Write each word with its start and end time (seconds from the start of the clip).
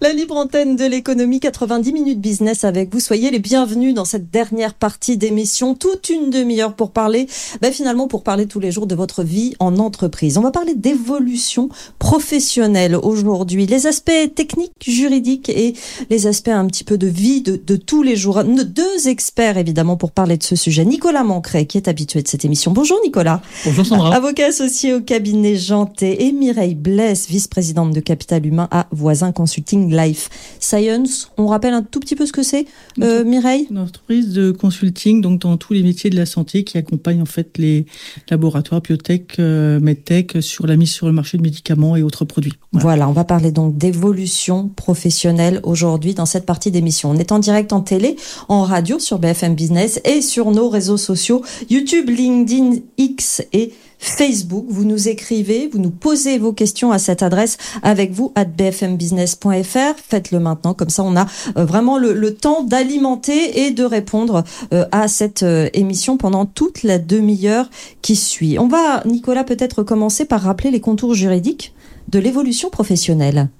La 0.00 0.12
libre 0.12 0.36
antenne 0.36 0.76
de 0.76 0.84
l'économie, 0.84 1.40
90 1.40 1.92
minutes 1.92 2.20
business 2.20 2.64
avec 2.64 2.92
vous. 2.92 3.00
Soyez 3.00 3.30
les 3.30 3.38
bienvenus 3.38 3.94
dans 3.94 4.04
cette 4.04 4.30
dernière 4.30 4.74
partie 4.74 5.16
d'émission. 5.16 5.74
Toute 5.74 6.10
une 6.10 6.30
demi-heure 6.30 6.74
pour 6.74 6.90
parler, 6.90 7.26
ben 7.60 7.72
finalement, 7.72 8.08
pour 8.08 8.22
parler 8.22 8.46
tous 8.46 8.60
les 8.60 8.70
jours 8.70 8.86
de 8.86 8.94
votre 8.94 9.22
vie 9.22 9.54
en 9.60 9.78
entreprise. 9.78 10.38
On 10.38 10.42
va 10.42 10.50
parler 10.50 10.74
d'évolution 10.74 11.68
professionnelle 11.98 12.96
aujourd'hui. 12.96 13.66
Les 13.66 13.86
aspects 13.86 14.10
techniques, 14.34 14.72
juridiques 14.86 15.48
et 15.48 15.74
les 16.10 16.26
aspects 16.26 16.48
un 16.48 16.66
petit 16.66 16.84
peu 16.84 16.98
de 16.98 17.06
vie 17.06 17.40
de, 17.40 17.56
de 17.56 17.76
tous 17.76 18.02
les 18.02 18.16
jours. 18.16 18.42
Deux 18.44 19.08
experts, 19.08 19.56
évidemment, 19.56 19.96
pour 19.96 20.10
parler 20.10 20.36
de 20.36 20.42
ce 20.42 20.56
sujet. 20.56 20.84
Nicolas 20.84 21.24
Mancret, 21.24 21.66
qui 21.66 21.78
est 21.78 21.88
habitué 21.88 22.22
de 22.22 22.28
cette 22.28 22.44
émission. 22.44 22.72
Bonjour, 22.72 22.98
Nicolas. 23.04 23.40
Bonjour, 23.64 23.86
Sandra. 23.86 24.14
Avocat 24.14 24.46
associé 24.46 24.94
au 24.94 25.00
cabinet 25.00 25.56
Janté 25.56 26.26
et 26.26 26.32
Mireille 26.32 26.74
Blesse, 26.74 27.28
vice-présidente 27.28 27.92
de 27.92 28.00
Capital 28.00 28.44
Humain 28.44 28.68
à 28.70 28.86
Voisin 28.90 29.32
Consulting 29.32 29.61
Life 29.70 30.28
Science. 30.60 31.30
On 31.36 31.46
rappelle 31.46 31.74
un 31.74 31.82
tout 31.82 32.00
petit 32.00 32.16
peu 32.16 32.26
ce 32.26 32.32
que 32.32 32.42
c'est, 32.42 32.66
euh, 33.00 33.24
Mireille? 33.24 33.66
Une 33.70 33.78
entreprise 33.78 34.32
de 34.32 34.50
consulting, 34.50 35.20
donc 35.20 35.40
dans 35.40 35.56
tous 35.56 35.72
les 35.72 35.82
métiers 35.82 36.10
de 36.10 36.16
la 36.16 36.26
santé, 36.26 36.64
qui 36.64 36.78
accompagne 36.78 37.22
en 37.22 37.26
fait 37.26 37.58
les 37.58 37.86
laboratoires 38.30 38.80
biotech, 38.80 39.38
euh, 39.38 39.80
medtech 39.80 40.36
sur 40.40 40.66
la 40.66 40.76
mise 40.76 40.90
sur 40.90 41.06
le 41.06 41.12
marché 41.12 41.38
de 41.38 41.42
médicaments 41.42 41.96
et 41.96 42.02
autres 42.02 42.24
produits. 42.24 42.54
Voilà, 42.74 43.06
on 43.06 43.12
va 43.12 43.24
parler 43.24 43.50
donc 43.50 43.76
d'évolution 43.76 44.70
professionnelle 44.74 45.60
aujourd'hui 45.62 46.14
dans 46.14 46.24
cette 46.24 46.46
partie 46.46 46.70
d'émission. 46.70 47.10
On 47.10 47.18
est 47.18 47.30
en 47.30 47.38
direct 47.38 47.74
en 47.74 47.82
télé, 47.82 48.16
en 48.48 48.62
radio 48.62 48.98
sur 48.98 49.18
BFM 49.18 49.54
Business 49.54 50.00
et 50.06 50.22
sur 50.22 50.50
nos 50.52 50.70
réseaux 50.70 50.96
sociaux 50.96 51.42
YouTube, 51.68 52.08
LinkedIn, 52.08 52.76
X 52.96 53.42
et 53.52 53.74
Facebook. 53.98 54.64
Vous 54.70 54.86
nous 54.86 55.08
écrivez, 55.08 55.68
vous 55.70 55.78
nous 55.78 55.90
posez 55.90 56.38
vos 56.38 56.54
questions 56.54 56.92
à 56.92 56.98
cette 56.98 57.22
adresse 57.22 57.58
avec 57.82 58.10
vous 58.10 58.32
at 58.36 58.46
bfmbusiness.fr. 58.46 59.98
Faites-le 60.08 60.40
maintenant, 60.40 60.72
comme 60.72 60.88
ça 60.88 61.04
on 61.04 61.14
a 61.14 61.26
euh, 61.58 61.66
vraiment 61.66 61.98
le, 61.98 62.14
le 62.14 62.34
temps 62.34 62.62
d'alimenter 62.62 63.66
et 63.66 63.70
de 63.70 63.84
répondre 63.84 64.44
euh, 64.72 64.86
à 64.92 65.08
cette 65.08 65.42
euh, 65.42 65.68
émission 65.74 66.16
pendant 66.16 66.46
toute 66.46 66.84
la 66.84 66.98
demi-heure 66.98 67.68
qui 68.00 68.16
suit. 68.16 68.58
On 68.58 68.66
va, 68.66 69.02
Nicolas, 69.04 69.44
peut-être 69.44 69.82
commencer 69.82 70.24
par 70.24 70.40
rappeler 70.40 70.70
les 70.70 70.80
contours 70.80 71.12
juridiques 71.14 71.74
de 72.08 72.18
l'évolution 72.18 72.70
professionnelle. 72.70 73.50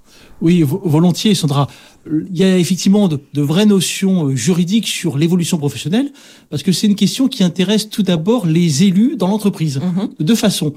Oui, 0.41 0.65
volontiers, 0.67 1.35
Sandra. 1.35 1.69
Il 2.07 2.37
y 2.37 2.43
a 2.43 2.59
effectivement 2.59 3.07
de, 3.07 3.21
de 3.33 3.43
vraies 3.43 3.67
notions 3.67 4.35
juridiques 4.35 4.89
sur 4.89 5.17
l'évolution 5.17 5.57
professionnelle, 5.57 6.13
parce 6.51 6.63
que 6.63 6.73
c'est 6.73 6.89
une 6.89 6.97
question 6.97 7.29
qui 7.29 7.45
intéresse 7.45 7.89
tout 7.89 8.03
d'abord 8.03 8.47
les 8.47 8.83
élus 8.83 9.17
dans 9.17 9.29
l'entreprise, 9.29 9.79
mmh. 9.79 10.09
de 10.19 10.25
deux 10.25 10.35
façons. 10.35 10.75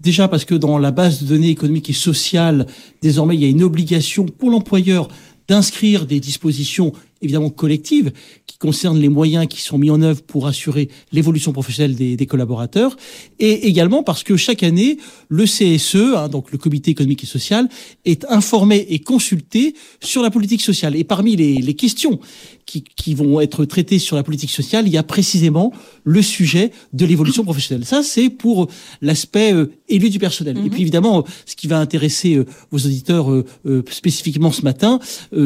Déjà 0.00 0.26
parce 0.26 0.44
que 0.44 0.54
dans 0.56 0.78
la 0.78 0.90
base 0.90 1.22
de 1.22 1.28
données 1.28 1.50
économiques 1.50 1.90
et 1.90 1.94
sociales, 1.94 2.66
désormais, 3.00 3.36
il 3.36 3.42
y 3.42 3.44
a 3.44 3.48
une 3.48 3.62
obligation 3.62 4.26
pour 4.26 4.50
l'employeur 4.50 5.08
d'inscrire 5.48 6.06
des 6.06 6.20
dispositions 6.20 6.92
évidemment 7.22 7.50
collectives 7.50 8.12
qui 8.46 8.58
concernent 8.58 8.98
les 8.98 9.08
moyens 9.08 9.46
qui 9.46 9.60
sont 9.60 9.78
mis 9.78 9.90
en 9.90 10.02
œuvre 10.02 10.22
pour 10.22 10.46
assurer 10.46 10.88
l'évolution 11.12 11.52
professionnelle 11.52 11.94
des, 11.94 12.16
des, 12.16 12.26
collaborateurs, 12.26 12.96
et 13.38 13.66
également 13.66 14.02
parce 14.02 14.22
que 14.22 14.36
chaque 14.36 14.62
année, 14.62 14.98
le 15.28 15.44
CSE, 15.44 16.14
hein, 16.16 16.28
donc 16.28 16.52
le 16.52 16.58
Comité 16.58 16.90
économique 16.90 17.24
et 17.24 17.26
social, 17.26 17.68
est 18.04 18.24
informé 18.28 18.86
et 18.88 18.98
consulté 18.98 19.74
sur 20.00 20.22
la 20.22 20.30
politique 20.30 20.60
sociale. 20.60 20.96
Et 20.96 21.04
parmi 21.04 21.36
les, 21.36 21.56
les 21.56 21.74
questions 21.74 22.20
qui, 22.66 22.82
qui, 22.82 23.14
vont 23.14 23.40
être 23.40 23.64
traitées 23.64 23.98
sur 23.98 24.16
la 24.16 24.22
politique 24.22 24.50
sociale, 24.50 24.86
il 24.86 24.92
y 24.92 24.96
a 24.96 25.02
précisément 25.02 25.72
le 26.04 26.22
sujet 26.22 26.70
de 26.92 27.04
l'évolution 27.04 27.44
professionnelle. 27.44 27.84
Ça, 27.84 28.02
c'est 28.02 28.30
pour 28.30 28.68
l'aspect 29.02 29.52
euh, 29.52 29.72
élu 29.88 30.10
du 30.10 30.18
personnel. 30.18 30.58
Et 30.64 30.70
puis 30.70 30.82
évidemment, 30.82 31.24
ce 31.46 31.56
qui 31.56 31.66
va 31.66 31.78
intéresser 31.78 32.36
euh, 32.36 32.46
vos 32.70 32.78
auditeurs 32.78 33.30
euh, 33.30 33.44
spécifiquement 33.90 34.52
ce 34.52 34.62
matin, 34.62 34.98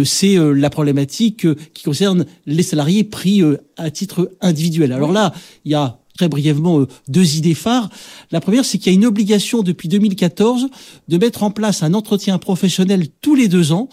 c'est 0.04 0.36
la 0.36 0.70
problématique 0.70 1.46
qui 1.74 1.84
concerne 1.84 2.26
les 2.46 2.62
salariés 2.62 3.04
pris 3.04 3.42
à 3.76 3.90
titre 3.90 4.36
individuel. 4.40 4.92
Alors 4.92 5.12
là, 5.12 5.32
il 5.64 5.72
y 5.72 5.74
a 5.74 5.98
très 6.16 6.28
brièvement 6.28 6.84
deux 7.06 7.36
idées 7.36 7.54
phares. 7.54 7.88
La 8.32 8.40
première, 8.40 8.64
c'est 8.64 8.78
qu'il 8.78 8.92
y 8.92 8.94
a 8.94 8.98
une 8.98 9.06
obligation 9.06 9.62
depuis 9.62 9.88
2014 9.88 10.68
de 11.06 11.18
mettre 11.18 11.44
en 11.44 11.50
place 11.50 11.82
un 11.82 11.94
entretien 11.94 12.38
professionnel 12.38 13.06
tous 13.20 13.34
les 13.34 13.48
deux 13.48 13.72
ans 13.72 13.88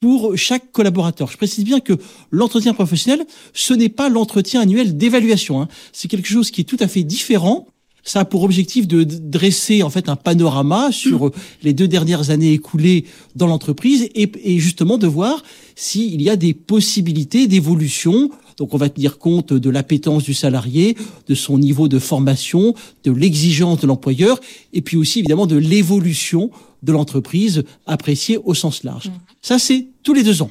pour 0.00 0.36
chaque 0.36 0.72
collaborateur. 0.72 1.30
Je 1.30 1.36
précise 1.36 1.64
bien 1.64 1.80
que 1.80 1.94
l'entretien 2.30 2.72
professionnel, 2.72 3.26
ce 3.52 3.74
n'est 3.74 3.88
pas 3.88 4.08
l'entretien 4.08 4.60
annuel 4.60 4.96
d'évaluation. 4.96 5.60
Hein. 5.60 5.68
C'est 5.92 6.08
quelque 6.08 6.28
chose 6.28 6.50
qui 6.50 6.62
est 6.62 6.64
tout 6.64 6.76
à 6.80 6.88
fait 6.88 7.02
différent. 7.02 7.66
Ça 8.08 8.20
a 8.20 8.24
pour 8.24 8.42
objectif 8.42 8.88
de 8.88 9.04
dresser 9.04 9.82
en 9.82 9.90
fait 9.90 10.08
un 10.08 10.16
panorama 10.16 10.90
sur 10.92 11.30
les 11.62 11.74
deux 11.74 11.88
dernières 11.88 12.30
années 12.30 12.54
écoulées 12.54 13.04
dans 13.36 13.46
l'entreprise 13.46 14.08
et, 14.14 14.30
et, 14.42 14.58
justement 14.58 14.96
de 14.96 15.06
voir 15.06 15.42
s'il 15.76 16.22
y 16.22 16.30
a 16.30 16.36
des 16.36 16.54
possibilités 16.54 17.46
d'évolution. 17.46 18.30
Donc 18.56 18.72
on 18.72 18.78
va 18.78 18.88
tenir 18.88 19.18
compte 19.18 19.52
de 19.52 19.68
l'appétence 19.68 20.22
du 20.22 20.32
salarié, 20.32 20.96
de 21.26 21.34
son 21.34 21.58
niveau 21.58 21.86
de 21.86 21.98
formation, 21.98 22.74
de 23.04 23.12
l'exigence 23.12 23.80
de 23.80 23.86
l'employeur 23.86 24.40
et 24.72 24.80
puis 24.80 24.96
aussi 24.96 25.18
évidemment 25.18 25.46
de 25.46 25.56
l'évolution 25.56 26.50
de 26.82 26.92
l'entreprise 26.92 27.62
appréciée 27.84 28.38
au 28.42 28.54
sens 28.54 28.84
large. 28.84 29.08
Mmh. 29.08 29.20
Ça, 29.42 29.58
c'est 29.58 29.86
tous 30.02 30.14
les 30.14 30.22
deux 30.22 30.40
ans. 30.40 30.50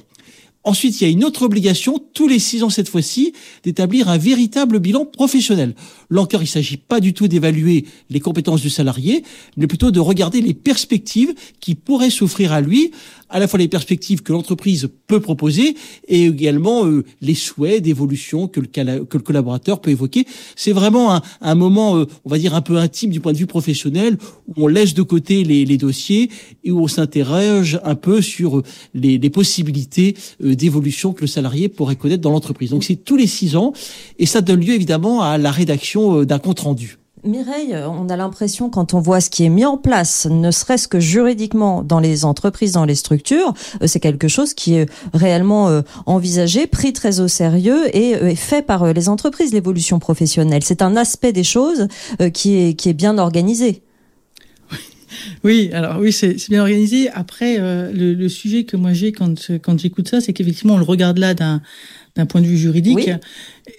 Ensuite, 0.67 0.99
il 0.99 1.05
y 1.05 1.07
a 1.07 1.09
une 1.09 1.23
autre 1.23 1.43
obligation, 1.43 1.97
tous 2.13 2.27
les 2.27 2.39
six 2.39 2.61
ans 2.61 2.69
cette 2.69 2.89
fois-ci, 2.89 3.31
d'établir 3.63 4.09
un 4.09 4.17
véritable 4.17 4.79
bilan 4.79 5.05
professionnel. 5.05 5.73
Là 6.09 6.19
encore, 6.19 6.41
il 6.41 6.43
ne 6.43 6.49
s'agit 6.49 6.75
pas 6.75 6.99
du 6.99 7.13
tout 7.13 7.29
d'évaluer 7.29 7.85
les 8.09 8.19
compétences 8.19 8.59
du 8.59 8.69
salarié, 8.69 9.23
mais 9.55 9.65
plutôt 9.65 9.91
de 9.91 10.01
regarder 10.01 10.41
les 10.41 10.53
perspectives 10.53 11.33
qui 11.61 11.73
pourraient 11.73 12.09
s'offrir 12.09 12.51
à 12.51 12.59
lui, 12.59 12.91
à 13.29 13.39
la 13.39 13.47
fois 13.47 13.59
les 13.59 13.69
perspectives 13.69 14.23
que 14.23 14.33
l'entreprise 14.33 14.89
peut 15.07 15.21
proposer 15.21 15.75
et 16.09 16.25
également 16.25 16.85
euh, 16.85 17.05
les 17.21 17.35
souhaits 17.35 17.81
d'évolution 17.81 18.49
que, 18.49 18.59
le, 18.59 19.05
collaborateur 19.05 19.79
peut 19.79 19.91
évoquer. 19.91 20.25
C'est 20.57 20.73
vraiment 20.73 21.21
un, 21.41 21.55
moment, 21.55 21.97
euh, 21.97 22.05
on 22.25 22.29
va 22.29 22.37
dire, 22.37 22.55
un 22.55 22.61
peu 22.61 22.75
intime 22.75 23.11
du 23.11 23.21
point 23.21 23.31
de 23.31 23.37
vue 23.37 23.47
professionnel, 23.47 24.17
où 24.47 24.65
on 24.65 24.67
laisse 24.67 24.93
de 24.93 25.01
côté 25.01 25.45
les, 25.45 25.77
dossiers 25.77 26.29
et 26.63 26.71
où 26.71 26.81
on 26.81 26.87
s'interroge 26.87 27.79
un 27.83 27.95
peu 27.95 28.21
sur 28.21 28.63
les, 28.93 29.17
les 29.17 29.29
possibilités 29.29 30.15
euh, 30.43 30.55
d'évolution 30.57 31.13
que 31.13 31.21
le 31.21 31.27
salarié 31.27 31.69
pourrait 31.69 31.95
connaître 31.95 32.21
dans 32.21 32.31
l'entreprise. 32.31 32.71
Donc 32.71 32.83
c'est 32.83 32.95
tous 32.95 33.15
les 33.15 33.27
six 33.27 33.55
ans 33.55 33.73
et 34.19 34.25
ça 34.25 34.41
donne 34.41 34.59
lieu 34.59 34.73
évidemment 34.73 35.21
à 35.21 35.37
la 35.37 35.51
rédaction 35.51 36.23
d'un 36.23 36.39
compte 36.39 36.59
rendu. 36.59 36.97
Mireille, 37.23 37.75
on 37.75 38.09
a 38.09 38.15
l'impression 38.15 38.69
quand 38.69 38.93
on 38.93 38.99
voit 38.99 39.21
ce 39.21 39.29
qui 39.29 39.43
est 39.43 39.49
mis 39.49 39.65
en 39.65 39.75
place, 39.77 40.27
ne 40.29 40.51
serait-ce 40.51 40.87
que 40.87 40.99
juridiquement 40.99 41.81
dans 41.81 41.99
les 41.99 42.25
entreprises, 42.25 42.73
dans 42.73 42.85
les 42.85 42.95
structures, 42.95 43.53
c'est 43.85 43.99
quelque 43.99 44.27
chose 44.27 44.53
qui 44.53 44.75
est 44.75 44.87
réellement 45.13 45.81
envisagé, 46.05 46.67
pris 46.67 46.93
très 46.93 47.19
au 47.19 47.27
sérieux 47.27 47.95
et 47.95 48.35
fait 48.35 48.61
par 48.61 48.93
les 48.93 49.09
entreprises, 49.09 49.51
l'évolution 49.51 49.99
professionnelle. 49.99 50.63
C'est 50.63 50.81
un 50.81 50.95
aspect 50.95 51.33
des 51.33 51.43
choses 51.43 51.87
qui 52.33 52.55
est, 52.55 52.73
qui 52.75 52.89
est 52.89 52.93
bien 52.93 53.17
organisé. 53.17 53.81
Oui, 55.43 55.69
alors 55.73 55.99
oui, 55.99 56.11
c'est 56.11 56.35
bien 56.49 56.61
organisé. 56.61 57.09
Après, 57.09 57.57
euh, 57.59 57.91
le, 57.91 58.13
le, 58.13 58.29
sujet 58.29 58.63
que 58.63 58.77
moi 58.77 58.93
j'ai 58.93 59.11
quand, 59.11 59.51
quand 59.61 59.79
j'écoute 59.79 60.07
ça, 60.07 60.21
c'est 60.21 60.33
qu'effectivement, 60.33 60.75
on 60.75 60.79
le 60.79 60.83
regarde 60.83 61.17
là 61.17 61.33
d'un 61.33 61.61
d'un 62.17 62.25
point 62.25 62.41
de 62.41 62.47
vue 62.47 62.57
juridique 62.57 62.97
oui. 62.97 63.13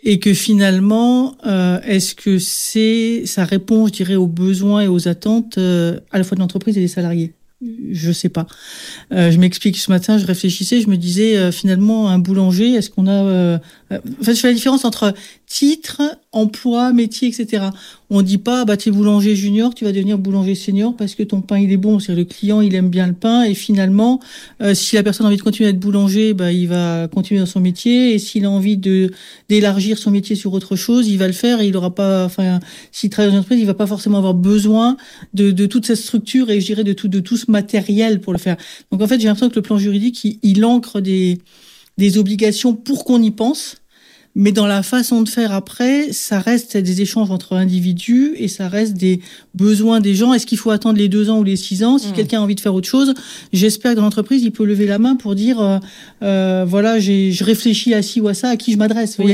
et 0.04 0.18
que 0.20 0.32
finalement 0.32 1.36
euh, 1.44 1.80
est-ce 1.82 2.14
que 2.14 2.38
c'est 2.38 3.22
ça 3.26 3.44
répond 3.44 3.86
je 3.88 3.92
dirais 3.92 4.14
aux 4.14 4.28
besoins 4.28 4.82
et 4.82 4.88
aux 4.88 5.08
attentes 5.08 5.58
euh, 5.58 6.00
à 6.12 6.18
la 6.18 6.24
fois 6.24 6.36
de 6.36 6.40
l'entreprise 6.40 6.78
et 6.78 6.80
des 6.80 6.88
salariés? 6.88 7.34
Je 7.90 8.12
sais 8.12 8.28
pas 8.28 8.46
euh, 9.12 9.32
je 9.32 9.38
m'explique 9.38 9.76
ce 9.76 9.90
matin 9.90 10.16
je 10.18 10.24
réfléchissais 10.24 10.80
je 10.80 10.88
me 10.88 10.96
disais 10.96 11.36
euh, 11.36 11.50
finalement 11.50 12.08
un 12.08 12.20
boulanger 12.20 12.74
est-ce 12.74 12.90
qu'on 12.90 13.08
a 13.08 13.58
enfin 13.90 14.32
je 14.34 14.40
fais 14.40 14.48
la 14.48 14.54
différence 14.54 14.84
entre 14.84 15.14
titre 15.46 16.02
emploi 16.32 16.92
métier 16.92 17.28
etc 17.28 17.68
on 18.10 18.22
dit 18.22 18.38
pas 18.38 18.64
bah 18.64 18.76
tu 18.76 18.88
es 18.88 18.92
boulanger 18.92 19.36
junior 19.36 19.74
tu 19.74 19.84
vas 19.84 19.92
devenir 19.92 20.18
boulanger 20.18 20.54
senior 20.54 20.94
parce 20.96 21.14
que 21.14 21.22
ton 21.22 21.40
pain 21.40 21.58
il 21.58 21.72
est 21.72 21.76
bon. 21.76 21.98
C'est 21.98 22.14
le 22.14 22.24
client 22.24 22.60
il 22.60 22.74
aime 22.74 22.90
bien 22.90 23.06
le 23.06 23.12
pain 23.12 23.42
et 23.42 23.54
finalement 23.54 24.20
euh, 24.62 24.74
si 24.74 24.96
la 24.96 25.02
personne 25.02 25.26
a 25.26 25.28
envie 25.28 25.38
de 25.38 25.42
continuer 25.42 25.68
à 25.68 25.70
être 25.70 25.78
boulanger 25.78 26.34
bah 26.34 26.52
il 26.52 26.68
va 26.68 27.08
continuer 27.08 27.40
dans 27.40 27.46
son 27.46 27.60
métier 27.60 28.14
et 28.14 28.18
s'il 28.18 28.44
a 28.44 28.50
envie 28.50 28.76
de 28.76 29.10
d'élargir 29.48 29.98
son 29.98 30.10
métier 30.10 30.36
sur 30.36 30.52
autre 30.52 30.76
chose 30.76 31.08
il 31.08 31.18
va 31.18 31.26
le 31.26 31.32
faire 31.32 31.60
et 31.60 31.68
il 31.68 31.76
aura 31.76 31.94
pas 31.94 32.24
enfin 32.24 32.60
s'il 32.92 33.10
travaille 33.10 33.30
dans 33.30 33.36
une 33.36 33.40
entreprise 33.40 33.60
il 33.60 33.66
va 33.66 33.74
pas 33.74 33.86
forcément 33.86 34.18
avoir 34.18 34.34
besoin 34.34 34.96
de, 35.34 35.50
de 35.50 35.66
toute 35.66 35.86
cette 35.86 35.96
structure 35.96 36.50
et 36.50 36.60
je 36.60 36.66
dirais 36.66 36.84
de 36.84 36.92
tout 36.92 37.08
de 37.08 37.20
tout 37.20 37.36
ce 37.36 37.50
matériel 37.50 38.20
pour 38.20 38.32
le 38.32 38.38
faire. 38.38 38.56
Donc 38.90 39.02
en 39.02 39.06
fait 39.06 39.20
j'ai 39.20 39.26
l'impression 39.26 39.50
que 39.50 39.56
le 39.56 39.62
plan 39.62 39.78
juridique 39.78 40.24
il, 40.24 40.38
il 40.42 40.64
ancre 40.64 41.00
des 41.00 41.38
des 41.98 42.16
obligations 42.16 42.74
pour 42.74 43.04
qu'on 43.04 43.20
y 43.22 43.30
pense 43.30 43.76
Mais 44.34 44.52
dans 44.52 44.66
la 44.66 44.82
façon 44.82 45.22
de 45.22 45.28
faire 45.28 45.52
après, 45.52 46.12
ça 46.12 46.38
reste 46.38 46.76
des 46.76 47.02
échanges 47.02 47.30
entre 47.30 47.54
individus 47.56 48.34
et 48.36 48.48
ça 48.48 48.68
reste 48.68 48.94
des 48.94 49.20
besoins 49.54 50.00
des 50.00 50.14
gens. 50.14 50.32
Est-ce 50.32 50.46
qu'il 50.46 50.58
faut 50.58 50.70
attendre 50.70 50.98
les 50.98 51.08
deux 51.08 51.28
ans 51.28 51.40
ou 51.40 51.44
les 51.44 51.56
six 51.56 51.82
ans? 51.84 51.98
Si 51.98 52.08
mmh. 52.08 52.12
quelqu'un 52.12 52.38
a 52.38 52.42
envie 52.42 52.54
de 52.54 52.60
faire 52.60 52.74
autre 52.74 52.88
chose, 52.88 53.14
j'espère 53.52 53.92
que 53.92 53.96
dans 53.96 54.04
l'entreprise, 54.04 54.42
il 54.42 54.52
peut 54.52 54.64
lever 54.64 54.86
la 54.86 54.98
main 54.98 55.16
pour 55.16 55.34
dire, 55.34 55.60
euh, 55.60 55.78
euh 56.22 56.64
voilà, 56.66 57.00
je 57.00 57.44
réfléchis 57.44 57.92
à 57.94 58.02
ci 58.02 58.20
ou 58.20 58.28
à 58.28 58.34
ça, 58.34 58.50
à 58.50 58.56
qui 58.56 58.72
je 58.72 58.78
m'adresse. 58.78 59.16
Vous 59.18 59.24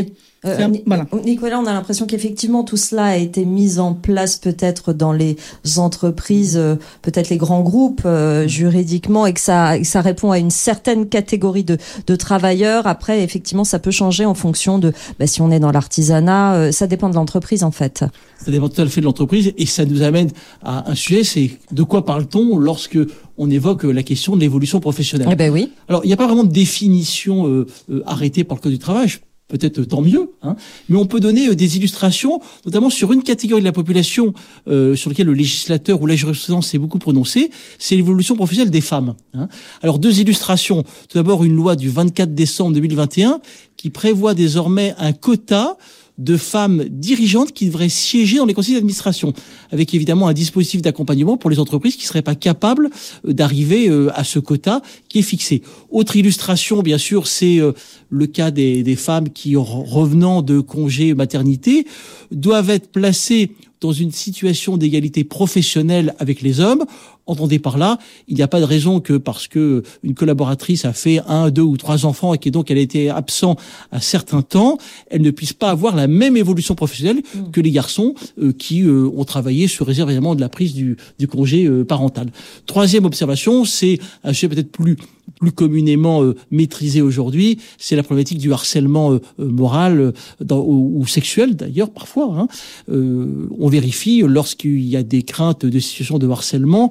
voyez 0.44 0.64
euh, 0.64 1.18
Nicolas, 1.24 1.58
on 1.58 1.66
a 1.66 1.72
l'impression 1.72 2.06
qu'effectivement 2.06 2.64
tout 2.64 2.76
cela 2.76 3.04
a 3.04 3.16
été 3.16 3.44
mis 3.44 3.78
en 3.78 3.94
place 3.94 4.36
peut-être 4.36 4.92
dans 4.92 5.12
les 5.12 5.36
entreprises, 5.76 6.56
euh, 6.56 6.76
peut-être 7.02 7.30
les 7.30 7.36
grands 7.36 7.62
groupes 7.62 8.02
euh, 8.04 8.46
juridiquement, 8.46 9.26
et 9.26 9.32
que 9.32 9.40
ça, 9.40 9.82
ça 9.82 10.00
répond 10.00 10.30
à 10.30 10.38
une 10.38 10.50
certaine 10.50 11.08
catégorie 11.08 11.64
de, 11.64 11.78
de 12.06 12.16
travailleurs. 12.16 12.86
Après, 12.86 13.22
effectivement, 13.22 13.64
ça 13.64 13.78
peut 13.78 13.90
changer 13.90 14.24
en 14.24 14.34
fonction 14.34 14.78
de 14.78 14.92
bah, 15.18 15.26
si 15.26 15.40
on 15.40 15.50
est 15.50 15.60
dans 15.60 15.72
l'artisanat. 15.72 16.72
ça 16.72 16.86
dépend 16.86 17.08
de 17.08 17.14
l'entreprise 17.14 17.64
en 17.64 17.70
fait. 17.70 18.04
Ça 18.44 18.50
dépend 18.50 18.68
tout 18.68 18.80
à 18.80 18.86
fait 18.86 19.00
de 19.00 19.06
l'entreprise, 19.06 19.52
et 19.56 19.66
ça 19.66 19.84
nous 19.84 20.02
amène 20.02 20.30
à 20.62 20.90
un 20.90 20.94
sujet, 20.94 21.24
c'est 21.24 21.50
de 21.72 21.82
quoi 21.82 22.04
parle-t-on 22.04 22.58
lorsque 22.58 22.98
on 23.38 23.50
évoque 23.50 23.84
la 23.84 24.02
question 24.02 24.36
de 24.36 24.40
l'évolution 24.40 24.80
professionnelle? 24.80 25.28
Eh 25.30 25.36
ben 25.36 25.50
oui. 25.50 25.72
Alors, 25.88 26.04
il 26.04 26.08
n'y 26.08 26.12
a 26.12 26.16
pas 26.16 26.26
vraiment 26.26 26.44
de 26.44 26.52
définition 26.52 27.64
arrêtée 28.06 28.44
par 28.44 28.56
le 28.58 28.62
Code 28.62 28.72
du 28.72 28.78
travail 28.78 29.08
peut-être 29.48 29.84
tant 29.84 30.00
mieux, 30.00 30.32
hein, 30.42 30.56
mais 30.88 30.96
on 30.96 31.06
peut 31.06 31.20
donner 31.20 31.48
euh, 31.48 31.54
des 31.54 31.76
illustrations, 31.76 32.40
notamment 32.64 32.90
sur 32.90 33.12
une 33.12 33.22
catégorie 33.22 33.60
de 33.60 33.66
la 33.66 33.72
population 33.72 34.32
euh, 34.68 34.96
sur 34.96 35.10
laquelle 35.10 35.26
le 35.26 35.34
législateur 35.34 36.00
ou 36.00 36.06
la 36.06 36.16
jurisprudence 36.16 36.68
s'est 36.68 36.78
beaucoup 36.78 36.98
prononcé, 36.98 37.50
c'est 37.78 37.94
l'évolution 37.94 38.36
professionnelle 38.36 38.70
des 38.70 38.80
femmes. 38.80 39.14
Hein. 39.34 39.48
Alors 39.82 39.98
deux 39.98 40.20
illustrations. 40.20 40.82
Tout 40.82 41.18
d'abord 41.18 41.44
une 41.44 41.54
loi 41.54 41.76
du 41.76 41.90
24 41.90 42.34
décembre 42.34 42.72
2021 42.74 43.40
qui 43.76 43.90
prévoit 43.90 44.34
désormais 44.34 44.94
un 44.98 45.12
quota 45.12 45.76
de 46.18 46.36
femmes 46.36 46.84
dirigeantes 46.88 47.52
qui 47.52 47.66
devraient 47.66 47.88
siéger 47.88 48.36
dans 48.36 48.46
les 48.46 48.54
conseils 48.54 48.74
d'administration, 48.74 49.32
avec 49.72 49.94
évidemment 49.94 50.28
un 50.28 50.32
dispositif 50.32 50.80
d'accompagnement 50.80 51.36
pour 51.36 51.50
les 51.50 51.58
entreprises 51.58 51.96
qui 51.96 52.06
seraient 52.06 52.22
pas 52.22 52.36
capables 52.36 52.90
euh, 53.26 53.32
d'arriver 53.32 53.88
euh, 53.88 54.10
à 54.14 54.22
ce 54.22 54.38
quota 54.38 54.80
qui 55.08 55.18
est 55.18 55.22
fixé. 55.22 55.62
Autre 55.90 56.16
illustration, 56.16 56.82
bien 56.82 56.98
sûr, 56.98 57.26
c'est 57.26 57.58
euh, 57.58 57.72
le 58.10 58.26
cas 58.26 58.50
des, 58.52 58.82
des 58.84 58.96
femmes 58.96 59.30
qui, 59.30 59.56
revenant 59.56 60.42
de 60.42 60.60
congés 60.60 61.14
maternité, 61.14 61.86
doivent 62.30 62.70
être 62.70 62.88
placées 62.92 63.50
dans 63.80 63.92
une 63.92 64.12
situation 64.12 64.76
d'égalité 64.76 65.24
professionnelle 65.24 66.14
avec 66.18 66.40
les 66.40 66.60
hommes. 66.60 66.84
Entendez 67.26 67.58
par 67.58 67.78
là, 67.78 67.98
il 68.28 68.36
n'y 68.36 68.42
a 68.42 68.48
pas 68.48 68.60
de 68.60 68.64
raison 68.64 69.00
que 69.00 69.14
parce 69.14 69.48
que 69.48 69.82
une 70.02 70.14
collaboratrice 70.14 70.84
a 70.84 70.92
fait 70.92 71.20
un, 71.26 71.50
deux 71.50 71.62
ou 71.62 71.76
trois 71.78 72.04
enfants 72.04 72.34
et 72.34 72.38
que 72.38 72.50
donc 72.50 72.70
elle 72.70 72.78
a 72.78 72.82
été 72.82 73.08
absent 73.08 73.56
un 73.92 74.00
certain 74.00 74.42
temps, 74.42 74.76
elle 75.10 75.22
ne 75.22 75.30
puisse 75.30 75.54
pas 75.54 75.70
avoir 75.70 75.96
la 75.96 76.06
même 76.06 76.36
évolution 76.36 76.74
professionnelle 76.74 77.22
mm. 77.34 77.50
que 77.50 77.60
les 77.62 77.70
garçons 77.70 78.14
euh, 78.38 78.52
qui 78.52 78.82
euh, 78.82 79.08
ont 79.16 79.24
travaillé 79.24 79.68
sur 79.68 79.86
réserve 79.86 80.10
évidemment 80.10 80.34
de 80.34 80.40
la 80.40 80.50
prise 80.50 80.74
du, 80.74 80.96
du 81.18 81.26
congé 81.26 81.64
euh, 81.64 81.84
parental. 81.84 82.30
Troisième 82.66 83.04
observation, 83.04 83.64
c'est 83.64 83.98
un 84.22 84.32
sujet 84.32 84.48
peut-être 84.48 84.70
plus 84.70 84.96
plus 85.40 85.52
communément 85.52 86.22
euh, 86.22 86.36
maîtrisé 86.50 87.02
aujourd'hui, 87.02 87.58
c'est 87.78 87.96
la 87.96 88.02
problématique 88.02 88.38
du 88.38 88.52
harcèlement 88.52 89.12
euh, 89.12 89.20
moral 89.38 90.12
ou, 90.50 91.06
sexuel 91.06 91.56
d'ailleurs 91.56 91.90
parfois. 91.90 92.34
Hein. 92.38 92.48
on 92.88 93.68
vérifie 93.68 94.22
lorsqu'il 94.26 94.84
y 94.84 94.96
a 94.96 95.02
des 95.02 95.22
craintes 95.22 95.66
de 95.66 95.78
situations 95.78 96.18
de 96.18 96.28
harcèlement 96.28 96.90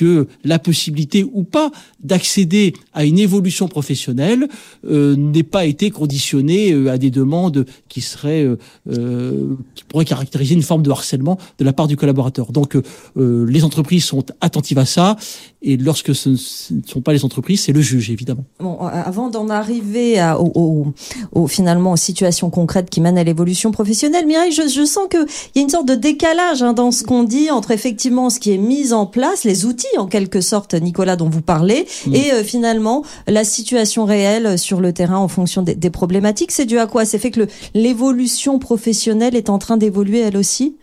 que 0.00 0.28
la 0.44 0.58
possibilité 0.58 1.26
ou 1.30 1.42
pas 1.42 1.70
d'accéder 2.02 2.72
à 2.94 3.04
une 3.04 3.18
évolution 3.18 3.68
professionnelle 3.68 4.48
euh, 4.86 5.14
n'ait 5.14 5.42
pas 5.42 5.66
été 5.66 5.90
conditionnée 5.90 6.72
euh, 6.72 6.90
à 6.90 6.96
des 6.96 7.10
demandes 7.10 7.66
qui 7.90 8.00
seraient 8.00 8.48
euh, 8.88 9.56
qui 9.74 9.84
pourraient 9.84 10.06
caractériser 10.06 10.54
une 10.54 10.62
forme 10.62 10.82
de 10.82 10.90
harcèlement 10.90 11.36
de 11.58 11.66
la 11.66 11.74
part 11.74 11.86
du 11.86 11.98
collaborateur. 11.98 12.50
Donc 12.50 12.78
les 13.16 13.64
entreprises 13.64 14.04
sont 14.04 14.24
attentives 14.40 14.78
à 14.78 14.86
ça 14.86 15.16
et 15.62 15.76
lorsque 15.76 16.14
ce 16.14 16.30
ne 16.30 16.82
sont 16.86 17.02
pas 17.02 17.12
les 17.12 17.24
entreprises, 17.24 17.62
c'est 17.62 17.72
le 17.72 17.82
juge 17.82 18.10
évidemment. 18.10 18.44
Bon, 18.60 18.78
avant 18.78 19.28
d'en 19.28 19.50
arriver 19.50 20.18
à, 20.18 20.40
au, 20.40 20.94
au, 21.32 21.46
finalement 21.48 21.92
aux 21.92 21.98
situations 21.98 22.48
concrètes 22.48 22.88
qui 22.88 23.02
mènent 23.02 23.18
à 23.18 23.24
l'évolution 23.24 23.70
professionnelle, 23.70 24.26
Mireille, 24.26 24.52
je, 24.52 24.68
je 24.68 24.84
sens 24.86 25.06
qu'il 25.10 25.26
y 25.54 25.58
a 25.58 25.62
une 25.62 25.68
sorte 25.68 25.86
de 25.86 25.94
décalage 25.94 26.62
hein, 26.62 26.72
dans 26.72 26.90
ce 26.90 27.04
qu'on 27.04 27.24
dit 27.24 27.50
entre 27.50 27.72
effectivement 27.72 28.30
ce 28.30 28.40
qui 28.40 28.52
est 28.52 28.58
mis 28.58 28.94
en 28.94 29.04
place, 29.04 29.44
les 29.44 29.66
outils 29.66 29.98
en 29.98 30.06
quelque 30.06 30.40
sorte, 30.40 30.72
Nicolas, 30.72 31.16
dont 31.16 31.28
vous 31.28 31.42
parlez, 31.42 31.86
et 32.10 32.32
euh, 32.32 32.42
finalement 32.42 33.04
la 33.26 33.44
situation 33.44 34.06
réelle 34.06 34.58
sur 34.58 34.80
le 34.80 34.94
terrain 34.94 35.18
en 35.18 35.28
fonction 35.28 35.62
des, 35.62 35.90
problématiques. 35.90 36.52
C'est 36.52 36.66
dû 36.66 36.78
à 36.78 36.86
quoi? 36.86 37.04
C'est 37.04 37.18
fait 37.18 37.30
que 37.30 37.46
l'évolution 37.74 38.58
professionnelle 38.58 39.36
est 39.36 39.50
en 39.50 39.58
train 39.58 39.76
d'évoluer 39.76 40.20
elle 40.20 40.36
aussi? 40.36 40.76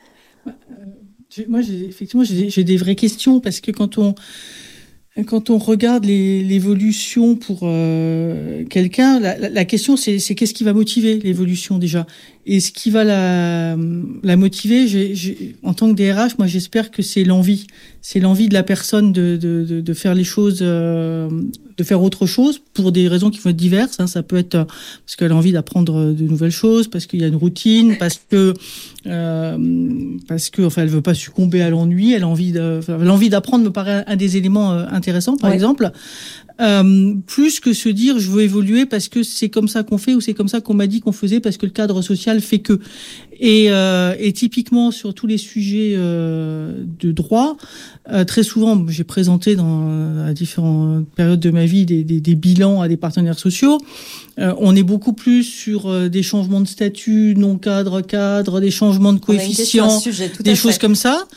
Euh, 0.46 0.52
Moi, 1.48 1.62
effectivement, 1.62 2.26
j'ai 2.26 2.64
des 2.64 2.78
vraies 2.78 2.96
questions 2.96 3.40
parce 3.40 3.60
que 3.62 3.72
quand 3.72 3.98
on 3.98 4.14
quand 5.26 5.50
on 5.50 5.58
regarde 5.58 6.06
l'évolution 6.06 7.36
pour 7.36 7.62
euh, 7.64 8.64
quelqu'un, 8.66 9.20
la, 9.20 9.66
question 9.66 9.98
c'est 9.98 10.20
qu'est-ce 10.20 10.54
qui 10.54 10.64
va 10.64 10.74
motiver 10.74 11.18
l'évolution 11.18 11.80
déjà? 11.80 12.06
Et 12.46 12.60
ce 12.60 12.72
qui 12.72 12.92
va 12.92 13.04
la, 13.04 13.76
motiver, 14.36 15.14
en 15.64 15.74
tant 15.74 15.94
que 15.94 15.96
DRH, 15.96 16.38
moi 16.38 16.46
j'espère 16.48 16.92
que 16.92 17.02
c'est 17.02 17.24
l'envie. 17.24 17.66
C'est 18.02 18.20
l'envie 18.20 18.48
de 18.48 18.54
la 18.54 18.64
personne 18.64 19.12
de, 19.12 19.94
faire 19.94 20.14
les 20.14 20.24
choses, 20.24 20.60
euh, 20.62 21.30
de 21.78 21.84
faire 21.84 22.02
autre 22.02 22.26
chose 22.26 22.60
pour 22.74 22.92
des 22.92 23.08
raisons 23.08 23.30
qui 23.30 23.40
vont 23.40 23.52
être 23.52 23.56
diverses. 23.56 24.00
Hein. 24.00 24.08
Ça 24.08 24.24
peut 24.24 24.38
être 24.38 24.66
parce 24.66 25.16
qu'elle 25.18 25.32
a 25.32 25.36
envie 25.36 25.52
d'apprendre 25.52 26.12
de 26.12 26.24
nouvelles 26.24 26.52
choses, 26.52 26.88
parce 26.88 27.06
qu'il 27.06 27.22
y 27.22 27.24
a 27.24 27.28
une 27.28 27.36
routine, 27.36 27.96
parce 28.00 28.20
que 28.30 28.54
euh, 29.06 29.58
parce 30.28 30.50
que 30.50 30.64
enfin 30.64 30.82
elle 30.82 30.90
veut 30.90 31.02
pas 31.02 31.14
succomber 31.14 31.62
à 31.62 31.70
l'ennui, 31.70 32.14
elle 32.14 32.24
a 32.24 32.28
envie 32.28 32.52
de, 32.52 32.80
l'envie 33.00 33.30
d'apprendre 33.30 33.64
me 33.64 33.72
paraît 33.72 34.04
un 34.08 34.16
des 34.16 34.38
éléments 34.38 34.74
euh, 34.74 34.86
intéressants 34.92 35.38
par 35.38 35.52
exemple. 35.52 35.92
Euh, 36.60 37.14
plus 37.28 37.60
que 37.60 37.72
se 37.72 37.88
dire 37.88 38.18
je 38.18 38.32
veux 38.32 38.42
évoluer 38.42 38.88
parce 38.88 39.10
que 39.10 39.22
c'est 39.22 39.50
comme 39.50 39.68
ça 39.68 39.84
qu'on 39.84 40.00
fait 40.00 40.16
ou 40.16 40.22
c'est 40.22 40.34
comme 40.34 40.48
ça 40.48 40.60
qu'on 40.60 40.74
m'a 40.74 40.88
dit 40.88 41.02
qu'on 41.02 41.12
faisait 41.12 41.40
parce 41.40 41.58
que 41.58 41.68
le 41.68 41.72
cadre 41.72 42.02
social 42.02 42.42
fait 42.42 42.60
que. 42.60 42.80
Et, 43.40 43.68
euh, 43.70 44.16
et 44.20 44.34
typiquement 44.34 44.92
sur 44.92 45.14
tous 45.14 45.28
les 45.28 45.38
sujets 45.38 45.94
euh, 45.96 46.84
de 47.00 47.12
droit, 47.12 47.58
euh, 48.12 48.24
très 48.24 48.44
souvent 48.44 48.86
j'ai 48.88 49.04
présenté 49.04 49.56
dans 49.56 50.26
à 50.26 50.34
différentes 50.34 51.08
périodes 51.10 51.40
de 51.40 51.52
ma 51.52 51.66
vie 51.66 51.86
des, 51.86 52.04
des, 52.04 52.20
des 52.20 52.36
bilans 52.36 52.82
à 52.82 52.88
des 52.88 52.98
partenaires 52.98 53.38
sociaux. 53.38 53.80
on 54.38 54.76
est 54.76 54.84
beaucoup 54.84 55.14
plus 55.14 55.44
sur 55.44 56.10
des 56.10 56.24
changements 56.24 56.62
de 56.62 56.68
statut, 56.68 57.36
non 57.38 57.58
cadre, 57.58 58.02
cadre, 58.02 58.60
des 58.60 58.72
changements 58.72 59.14
de 59.14 59.20
coefficients, 59.20 60.02
des 60.40 60.56
choses 60.56 60.78
comme 60.78 60.96
ça. 60.96 61.28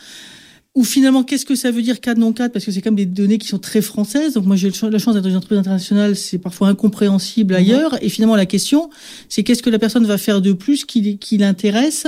Ou 0.73 0.85
finalement, 0.85 1.23
qu'est-ce 1.23 1.45
que 1.45 1.55
ça 1.55 1.69
veut 1.69 1.81
dire 1.81 1.99
cadre 1.99 2.21
non 2.21 2.31
cadre 2.31 2.53
Parce 2.53 2.63
que 2.63 2.71
c'est 2.71 2.81
quand 2.81 2.91
même 2.91 2.95
des 2.95 3.05
données 3.05 3.37
qui 3.37 3.47
sont 3.47 3.59
très 3.59 3.81
françaises. 3.81 4.35
Donc 4.35 4.45
moi, 4.45 4.55
j'ai 4.55 4.69
la 4.69 4.99
chance 4.99 5.15
d'être 5.15 5.23
dans 5.23 5.29
une 5.29 5.35
entreprise 5.35 5.59
internationale, 5.59 6.15
c'est 6.15 6.37
parfois 6.37 6.69
incompréhensible 6.69 7.53
mhm. 7.53 7.59
ailleurs. 7.59 8.03
Et 8.03 8.07
finalement, 8.07 8.37
la 8.37 8.45
question, 8.45 8.89
c'est 9.27 9.43
qu'est-ce 9.43 9.61
que 9.61 9.69
la 9.69 9.79
personne 9.79 10.05
va 10.05 10.17
faire 10.17 10.41
de 10.41 10.53
plus 10.53 10.85
qui, 10.85 11.17
qui 11.17 11.37
l'intéresse? 11.37 12.07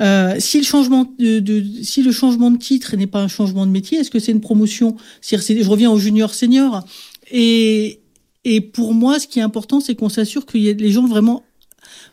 Euh, 0.00 0.34
si 0.40 0.58
le 0.58 0.64
changement 0.64 1.14
de, 1.20 1.38
de, 1.38 1.64
si 1.84 2.02
le 2.02 2.10
changement 2.10 2.50
de 2.50 2.58
titre 2.58 2.96
n'est 2.96 3.06
pas 3.06 3.20
un 3.20 3.28
changement 3.28 3.66
de 3.66 3.70
métier, 3.70 3.98
est-ce 3.98 4.10
que 4.10 4.18
c'est 4.18 4.32
une 4.32 4.40
promotion? 4.40 4.96
Je 5.22 5.68
reviens 5.68 5.92
au 5.92 5.98
junior 5.98 6.34
senior. 6.34 6.84
Et, 7.30 8.00
et 8.44 8.60
pour 8.60 8.94
moi, 8.94 9.20
ce 9.20 9.28
qui 9.28 9.38
est 9.38 9.42
important, 9.42 9.78
c'est 9.78 9.94
qu'on 9.94 10.08
s'assure 10.08 10.44
qu'il 10.44 10.62
y 10.62 10.68
ait 10.68 10.74
les 10.74 10.90
gens 10.90 11.06
vraiment 11.06 11.44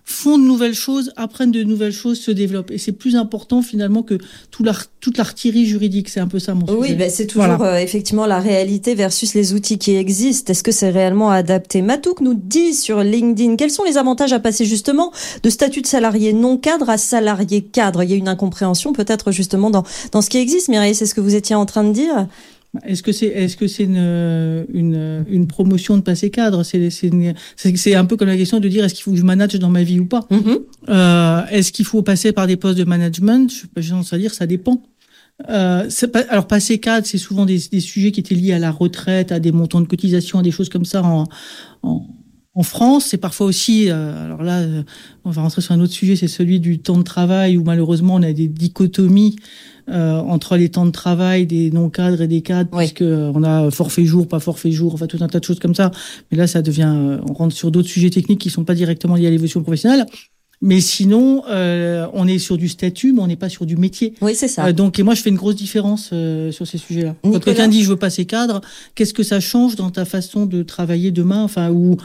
font 0.04 0.38
de 0.38 0.44
nouvelles 0.44 0.74
choses, 0.74 1.14
apprennent 1.16 1.52
de 1.52 1.64
nouvelles 1.64 1.94
choses, 1.94 2.20
se 2.20 2.32
développent. 2.32 2.72
Et 2.72 2.78
c'est 2.78 2.92
plus 2.92 3.16
important 3.16 3.62
finalement 3.62 4.04
que 4.04 4.18
tout 4.52 4.66
toute 5.00 5.18
l'artillerie 5.18 5.66
juridique. 5.66 6.10
C'est 6.10 6.20
un 6.20 6.28
peu 6.28 6.40
ça 6.40 6.54
mon 6.54 6.66
sujet. 6.66 6.80
Oui, 6.80 6.94
ben 6.96 7.10
c'est 7.10 7.28
toujours 7.28 7.62
euh, 7.62 7.78
effectivement 7.78 8.26
la 8.26 8.40
réalité 8.40 8.96
versus 8.96 9.34
les 9.34 9.54
outils 9.54 9.78
qui 9.78 9.96
existent. 9.96 10.52
Est-ce 10.52 10.64
que 10.64 10.72
c'est 10.72 10.90
réellement 10.90 11.30
adapté? 11.30 11.82
Matouk 11.82 12.22
nous 12.22 12.34
dit 12.34 12.74
sur 12.74 13.04
LinkedIn 13.04 13.56
quels 13.56 13.72
sont 13.72 13.84
les 13.84 13.98
avantages 13.98 14.34
à 14.34 14.40
passer 14.40 14.66
justement 14.66 15.12
de 15.44 15.50
statut 15.50 15.82
de 15.82 15.88
salarié 15.88 16.34
non 16.34 16.58
cadre 16.58 16.90
à 16.90 16.98
salarié 16.98 17.62
cadre? 17.62 18.04
Il 18.04 18.10
y 18.10 18.14
a 18.14 18.18
une 18.18 18.28
incompréhension 18.28 18.94
peut-être 18.94 19.32
justement 19.32 19.70
dans, 19.70 19.84
dans 20.12 20.22
ce 20.22 20.30
qui 20.30 20.38
existe. 20.38 20.70
Mireille, 20.70 20.96
c'est 20.96 21.06
ce 21.06 21.14
que 21.14 21.22
vous 21.22 21.36
étiez 21.36 21.56
en 21.56 21.66
train 21.66 21.84
de 21.84 21.94
dire? 21.94 22.28
Est-ce 22.86 23.02
que 23.02 23.12
c'est 23.12 23.26
est-ce 23.28 23.58
que 23.58 23.68
c'est 23.68 23.86
une, 23.86 24.66
une, 24.74 25.26
une 25.28 25.48
promotion 25.48 25.98
de 25.98 26.02
passer 26.02 26.30
cadre? 26.30 26.64
C'est 26.64 26.90
c'est 26.92 27.96
un 27.96 28.06
peu 28.06 28.16
comme 28.16 28.28
la 28.28 28.38
question 28.38 28.60
de 28.60 28.68
dire 28.68 28.86
est-ce 28.86 28.94
qu'il 28.94 29.04
faut 29.04 29.12
que 29.12 29.18
je 29.18 29.24
manage 29.24 29.56
dans 29.56 29.72
ma 29.72 29.84
vie 29.84 30.00
ou 30.00 30.06
pas? 30.06 30.28
Mm-hmm. 30.30 30.58
euh, 30.90 31.42
Est-ce 31.50 31.72
qu'il 31.72 31.86
faut 31.86 32.04
passer 32.04 32.32
par 32.32 32.46
des 32.46 32.58
postes 32.58 32.78
de 32.78 32.84
management? 32.84 33.52
Je 33.52 33.66
pas 33.68 34.16
à 34.16 34.18
dire 34.20 34.34
ça 34.34 34.46
dépend. 34.46 34.84
Euh, 35.50 35.90
pas, 36.12 36.20
alors 36.30 36.48
passer 36.48 36.80
cadre, 36.80 37.08
c'est 37.08 37.18
souvent 37.18 37.46
des, 37.46 37.60
des, 37.72 37.80
sujets 37.80 38.12
qui 38.12 38.20
étaient 38.20 38.36
liés 38.36 38.52
à 38.52 38.60
la 38.60 38.72
retraite, 38.72 39.32
à 39.32 39.40
des 39.40 39.54
montants 39.54 39.80
de 39.80 39.88
cotisation, 39.88 40.40
à 40.40 40.42
des 40.44 40.52
choses 40.52 40.68
comme 40.70 40.86
ça 40.86 41.02
en, 41.02 41.24
en 41.82 42.06
en 42.56 42.64
France, 42.64 43.06
c'est 43.06 43.18
parfois 43.18 43.48
aussi, 43.48 43.90
euh, 43.90 44.26
alors 44.26 44.44
là, 44.44 44.66
on 45.24 45.30
va 45.30 45.44
rentrer 45.44 45.62
sur 45.62 45.72
un 45.74 45.80
autre 45.80 45.94
sujet, 45.94 46.18
c'est 46.18 46.28
celui 46.28 46.60
du 46.60 46.80
temps 46.80 46.98
de 46.98 47.04
travail, 47.04 47.58
où 47.58 47.64
malheureusement 47.64 48.16
on 48.16 48.24
a 48.24 48.34
des 48.34 48.50
dichotomies 48.50 49.38
euh, 49.92 50.20
entre 50.20 50.58
les 50.58 50.70
temps 50.70 50.86
de 50.86 50.92
travail 50.92 51.46
des 51.46 51.72
non-cadres 51.72 52.22
et 52.22 52.28
des 52.28 52.42
cadres, 52.42 52.70
oui. 52.74 52.86
puisque 52.86 53.04
on 53.04 53.44
a 53.44 53.72
forfait 53.72 54.06
jour, 54.06 54.28
pas 54.28 54.40
forfait 54.40 54.72
jour, 54.72 54.94
enfin 54.94 55.08
tout 55.08 55.18
un 55.22 55.28
tas 55.28 55.40
de 55.40 55.46
choses 55.46 55.60
comme 55.60 55.76
ça. 55.76 55.92
Mais 56.32 56.38
là, 56.38 56.48
ça 56.48 56.62
devient, 56.62 57.20
on 57.28 57.34
rentre 57.34 57.56
sur 57.56 57.72
d'autres 57.72 57.90
sujets 57.90 58.10
techniques 58.10 58.42
qui 58.42 58.50
sont 58.50 58.64
pas 58.64 58.76
directement 58.76 59.16
liés 59.16 59.28
à 59.28 59.32
l'évolution 59.32 59.62
professionnelle. 59.62 60.06
Mais 60.62 60.82
sinon, 60.82 61.44
euh, 61.50 62.06
on 62.14 62.28
est 62.28 62.38
sur 62.38 62.58
du 62.58 62.68
statut, 62.68 63.14
mais 63.14 63.22
on 63.22 63.28
n'est 63.28 63.38
pas 63.38 63.48
sur 63.48 63.66
du 63.66 63.78
métier. 63.78 64.14
Oui, 64.22 64.36
c'est 64.36 64.50
ça. 64.50 64.66
Euh, 64.66 64.74
donc, 64.74 65.00
et 65.00 65.04
moi, 65.04 65.14
je 65.14 65.22
fais 65.22 65.30
une 65.30 65.38
grosse 65.38 65.56
différence 65.56 66.10
euh, 66.12 66.52
sur 66.52 66.68
ces 66.68 66.78
sujets-là. 66.78 67.16
Quand 67.24 67.40
quelqu'un 67.40 67.70
dit 67.70 67.84
je 67.84 67.90
veux 67.90 67.96
passer 67.96 68.26
cadre, 68.26 68.60
qu'est-ce 68.94 69.14
que 69.14 69.24
ça 69.24 69.40
change 69.40 69.78
dans 69.78 69.90
ta 69.90 70.04
façon 70.04 70.46
de 70.46 70.62
travailler 70.64 71.12
demain, 71.12 71.44
enfin, 71.44 71.72
ou 71.72 71.96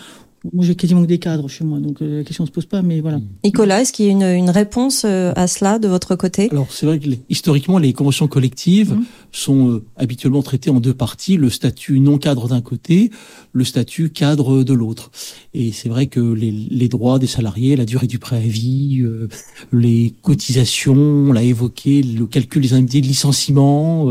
moi, 0.52 0.64
j'ai 0.64 0.74
quasiment 0.74 1.02
que 1.02 1.06
des 1.06 1.18
cadres 1.18 1.48
chez 1.48 1.64
moi, 1.64 1.78
donc 1.80 2.02
euh, 2.02 2.18
la 2.18 2.24
question 2.24 2.44
ne 2.44 2.48
se 2.48 2.52
pose 2.52 2.66
pas, 2.66 2.82
mais 2.82 3.00
voilà. 3.00 3.18
Nicolas, 3.44 3.80
est-ce 3.80 3.92
qu'il 3.92 4.04
y 4.04 4.08
a 4.08 4.12
une, 4.12 4.22
une 4.22 4.50
réponse 4.50 5.04
euh, 5.06 5.32
à 5.36 5.46
cela 5.46 5.78
de 5.78 5.88
votre 5.88 6.16
côté? 6.16 6.48
Alors, 6.50 6.70
c'est 6.70 6.84
vrai 6.84 6.98
que 6.98 7.08
les, 7.08 7.20
historiquement, 7.30 7.78
les 7.78 7.94
conventions 7.94 8.28
collectives 8.28 8.92
mmh. 8.92 9.04
sont 9.32 9.70
euh, 9.70 9.84
habituellement 9.96 10.42
traitées 10.42 10.68
en 10.68 10.80
deux 10.80 10.92
parties, 10.92 11.38
le 11.38 11.48
statut 11.48 11.98
non 11.98 12.18
cadre 12.18 12.48
d'un 12.48 12.60
côté, 12.60 13.10
le 13.52 13.64
statut 13.64 14.10
cadre 14.10 14.62
de 14.64 14.74
l'autre. 14.74 15.10
Et 15.54 15.72
c'est 15.72 15.88
vrai 15.88 16.08
que 16.08 16.20
les, 16.20 16.50
les, 16.50 16.88
droits 16.88 17.18
des 17.18 17.26
salariés, 17.26 17.74
la 17.74 17.86
durée 17.86 18.06
du 18.06 18.18
préavis, 18.18 19.00
euh, 19.00 19.28
les 19.72 20.12
cotisations, 20.20 20.94
on 20.94 21.32
l'a 21.32 21.42
évoqué, 21.42 22.02
le 22.02 22.26
calcul 22.26 22.60
des 22.60 22.74
indemnités 22.74 23.00
de 23.00 23.06
licenciement, 23.06 24.06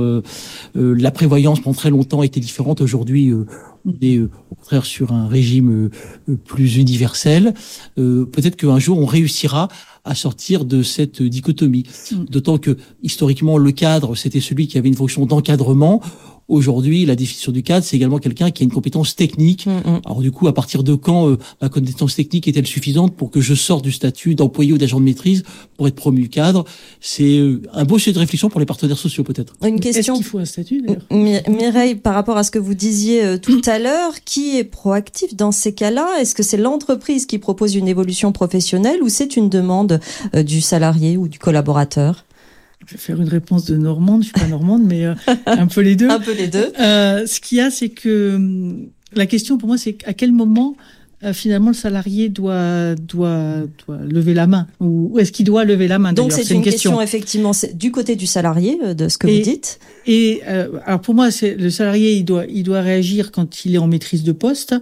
la 0.75 1.12
prévoyance 1.12 1.60
pendant 1.60 1.75
très 1.75 1.90
longtemps 1.90 2.24
était 2.24 2.40
différente. 2.40 2.82
Aujourd'hui, 2.82 3.32
on 3.86 3.94
est 4.02 4.18
euh, 4.18 4.30
au 4.52 4.56
contraire 4.56 4.86
sur 4.86 5.12
un 5.12 5.28
régime 5.28 5.90
euh, 6.30 6.36
plus 6.36 6.78
universel. 6.78 7.54
Euh, 7.98 8.25
peut-être 8.25 8.56
qu'un 8.56 8.80
jour 8.80 9.00
on 9.00 9.06
réussira 9.06 9.68
à 10.03 10.15
sortir 10.15 10.65
de 10.65 10.83
cette 10.83 11.22
dichotomie. 11.22 11.83
D'autant 12.29 12.57
que 12.57 12.77
historiquement 13.01 13.57
le 13.57 13.72
cadre 13.72 14.15
c'était 14.15 14.41
celui 14.41 14.67
qui 14.67 14.77
avait 14.77 14.89
une 14.89 14.95
fonction 14.95 15.25
d'encadrement. 15.25 16.01
Aujourd'hui, 16.50 17.05
la 17.05 17.15
définition 17.15 17.53
du 17.53 17.63
cadre, 17.63 17.86
c'est 17.86 17.95
également 17.95 18.17
quelqu'un 18.17 18.51
qui 18.51 18.63
a 18.63 18.65
une 18.65 18.72
compétence 18.72 19.15
technique. 19.15 19.65
Mm, 19.65 19.91
mm. 19.91 20.01
Alors 20.05 20.22
du 20.22 20.31
coup, 20.31 20.48
à 20.48 20.53
partir 20.53 20.83
de 20.83 20.93
quand 20.93 21.29
euh, 21.29 21.38
ma 21.62 21.69
compétence 21.69 22.15
technique 22.15 22.50
est-elle 22.50 22.67
suffisante 22.67 23.15
pour 23.15 23.31
que 23.31 23.39
je 23.39 23.53
sorte 23.53 23.83
du 23.83 23.93
statut 23.93 24.36
d'employé 24.36 24.74
ou 24.74 24.77
d'agent 24.77 25.00
de 25.00 25.05
maîtrise 25.05 25.43
pour 25.77 25.88
être 25.88 25.95
promu 25.95 26.27
cadre? 26.27 26.65
C'est 27.00 27.38
euh, 27.38 27.62
un 27.72 27.86
beau 27.86 27.98
sujet 27.98 28.12
de 28.12 28.19
réflexion 28.19 28.50
pour 28.50 28.60
les 28.60 28.65
partenaires 28.65 28.98
sociaux 28.98 29.24
peut-être. 29.24 29.53
Une 29.63 29.79
question. 29.79 30.15
Est-ce 30.15 30.22
qu'il 30.22 30.29
faut 30.29 30.39
un 30.39 30.45
statut 30.45 30.81
d'ailleurs? 30.81 31.03
Mireille, 31.50 31.95
par 31.95 32.13
rapport 32.13 32.36
à 32.36 32.43
ce 32.43 32.51
que 32.51 32.60
vous 32.60 32.74
disiez 32.74 33.24
euh, 33.24 33.38
tout 33.38 33.62
à 33.65 33.79
l'heure, 33.79 34.12
qui 34.25 34.57
est 34.57 34.65
proactif 34.65 35.36
dans 35.38 35.53
ces 35.53 35.74
cas-là? 35.74 36.07
Est-ce 36.19 36.36
que 36.36 36.43
c'est 36.43 36.57
l'entreprise 36.57 37.25
qui 37.25 37.38
propose 37.38 37.75
une 37.75 37.88
évolution 37.88 38.33
professionnelle 38.33 39.01
ou 39.01 39.07
c'est 39.07 39.38
une 39.38 39.48
demande 39.48 39.92
du 40.45 40.62
salarié 40.62 41.17
ou 41.17 41.27
du 41.27 41.39
collaborateur 41.39 42.25
je 42.88 42.93
vais 42.93 43.00
faire 43.00 43.21
une 43.21 43.29
réponse 43.29 43.65
de 43.65 43.77
normande, 43.77 44.23
je 44.23 44.27
suis 44.27 44.33
pas 44.33 44.47
normande, 44.47 44.83
mais 44.83 45.05
euh, 45.05 45.13
un 45.45 45.67
peu 45.67 45.81
les 45.81 45.95
deux. 45.95 46.09
un 46.09 46.19
peu 46.19 46.33
les 46.33 46.47
deux. 46.47 46.71
Euh, 46.79 47.25
ce 47.25 47.39
qu'il 47.39 47.57
y 47.59 47.62
a, 47.62 47.71
c'est 47.71 47.89
que 47.89 48.35
hum, 48.35 48.88
la 49.13 49.25
question 49.25 49.57
pour 49.57 49.67
moi, 49.67 49.77
c'est 49.77 49.97
à 50.05 50.13
quel 50.13 50.31
moment 50.31 50.75
euh, 51.23 51.31
finalement 51.31 51.69
le 51.69 51.75
salarié 51.75 52.27
doit 52.27 52.95
doit 52.95 53.62
doit 53.85 54.00
lever 54.05 54.33
la 54.33 54.45
main 54.45 54.67
ou 54.81 55.17
est-ce 55.19 55.31
qu'il 55.31 55.45
doit 55.45 55.63
lever 55.63 55.88
la 55.88 55.97
main 55.97 56.12
Donc 56.12 56.33
c'est 56.33 56.50
une, 56.50 56.62
question, 56.62 57.00
effectivement 57.00 57.51
du 57.73 57.91
côté 57.91 58.17
du 58.17 58.27
salarié 58.27 58.77
de 58.93 59.07
ce 59.07 59.17
que 59.17 59.27
vous 59.27 59.41
dites. 59.41 59.79
Et 60.05 60.41
alors 60.85 61.00
pour 61.00 61.13
moi, 61.13 61.31
c'est 61.31 61.55
le 61.55 61.69
salarié, 61.69 62.15
il 62.15 62.25
doit 62.25 62.43
il 62.50 62.63
doit 62.63 62.81
réagir 62.81 63.31
quand 63.31 63.63
il 63.63 63.75
est 63.75 63.77
en 63.77 63.88
maîtrise 63.88 64.23
de 64.23 64.33
poste 64.33 64.75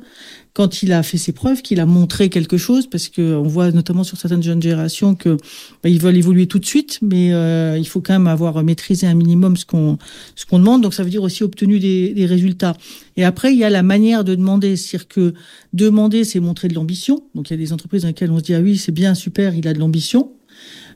quand 0.53 0.83
il 0.83 0.91
a 0.91 1.01
fait 1.01 1.17
ses 1.17 1.31
preuves, 1.31 1.61
qu'il 1.61 1.79
a 1.79 1.85
montré 1.85 2.29
quelque 2.29 2.57
chose, 2.57 2.87
parce 2.87 3.07
que 3.07 3.35
on 3.35 3.43
voit 3.43 3.71
notamment 3.71 4.03
sur 4.03 4.17
certaines 4.17 4.43
jeunes 4.43 4.61
générations 4.61 5.15
que 5.15 5.37
bah, 5.83 5.89
veulent 5.89 6.17
évoluer 6.17 6.47
tout 6.47 6.59
de 6.59 6.65
suite, 6.65 6.99
mais 7.01 7.33
euh, 7.33 7.77
il 7.77 7.87
faut 7.87 8.01
quand 8.01 8.13
même 8.13 8.27
avoir 8.27 8.61
maîtrisé 8.63 9.07
un 9.07 9.13
minimum 9.13 9.55
ce 9.55 9.65
qu'on 9.65 9.97
ce 10.35 10.45
qu'on 10.45 10.59
demande. 10.59 10.81
Donc 10.81 10.93
ça 10.93 11.03
veut 11.03 11.09
dire 11.09 11.23
aussi 11.23 11.43
obtenu 11.43 11.79
des, 11.79 12.13
des, 12.13 12.25
résultats. 12.25 12.75
Et 13.15 13.23
après 13.23 13.53
il 13.53 13.59
y 13.59 13.63
a 13.63 13.69
la 13.69 13.83
manière 13.83 14.23
de 14.23 14.35
demander, 14.35 14.75
c'est-à-dire 14.75 15.07
que 15.07 15.33
demander 15.73 16.23
c'est 16.25 16.39
montrer 16.39 16.67
de 16.67 16.73
l'ambition. 16.73 17.23
Donc 17.33 17.49
il 17.49 17.53
y 17.53 17.55
a 17.55 17.57
des 17.57 17.71
entreprises 17.71 18.01
dans 18.01 18.09
lesquelles 18.09 18.31
on 18.31 18.39
se 18.39 18.43
dit 18.43 18.53
ah 18.53 18.61
oui 18.61 18.77
c'est 18.77 18.91
bien 18.91 19.15
super, 19.15 19.55
il 19.55 19.67
a 19.67 19.73
de 19.73 19.79
l'ambition. 19.79 20.31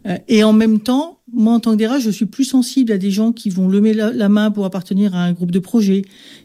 Euh, 0.05 0.17
et 0.27 0.43
en 0.43 0.53
même 0.53 0.79
temps, 0.79 1.19
moi, 1.33 1.53
en 1.53 1.59
tant 1.59 1.71
que 1.71 1.83
DRH, 1.83 2.01
je 2.01 2.11
suis 2.11 2.27
plus 2.27 2.43
sensible 2.43 2.91
à 2.91 2.97
des 2.97 3.11
gens 3.11 3.31
qui 3.31 3.49
vont 3.49 3.67
lever 3.67 3.93
la 3.93 4.29
main 4.29 4.51
pour 4.51 4.65
appartenir 4.65 5.15
à 5.15 5.23
un 5.23 5.33
groupe 5.33 5.51
de 5.51 5.59
projet, 5.59 6.03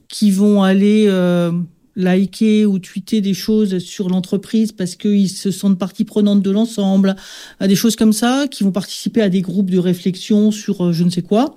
qui 0.09 0.31
vont 0.31 0.63
aller 0.63 1.05
euh, 1.09 1.53
liker 1.97 2.67
ou 2.67 2.79
tweeter 2.79 3.21
des 3.21 3.35
choses 3.35 3.79
sur 3.79 4.09
l'entreprise 4.09 4.73
parce 4.73 4.97
qu'ils 4.97 5.29
se 5.29 5.51
sentent 5.51 5.79
partie 5.79 6.05
prenante 6.05 6.43
de 6.43 6.51
l'ensemble, 6.51 7.17
à 7.59 7.69
des 7.69 7.77
choses 7.77 7.97
comme 7.97 8.13
ça, 8.13 8.47
qui 8.51 8.65
vont 8.65 8.73
participer 8.73 9.23
à 9.23 9.29
des 9.29 9.43
groupes 9.43 9.71
de 9.71 9.79
réflexion 9.79 10.51
sur 10.51 10.87
euh, 10.87 10.93
je 10.93 11.05
ne 11.05 11.11
sais 11.11 11.23
quoi. 11.23 11.55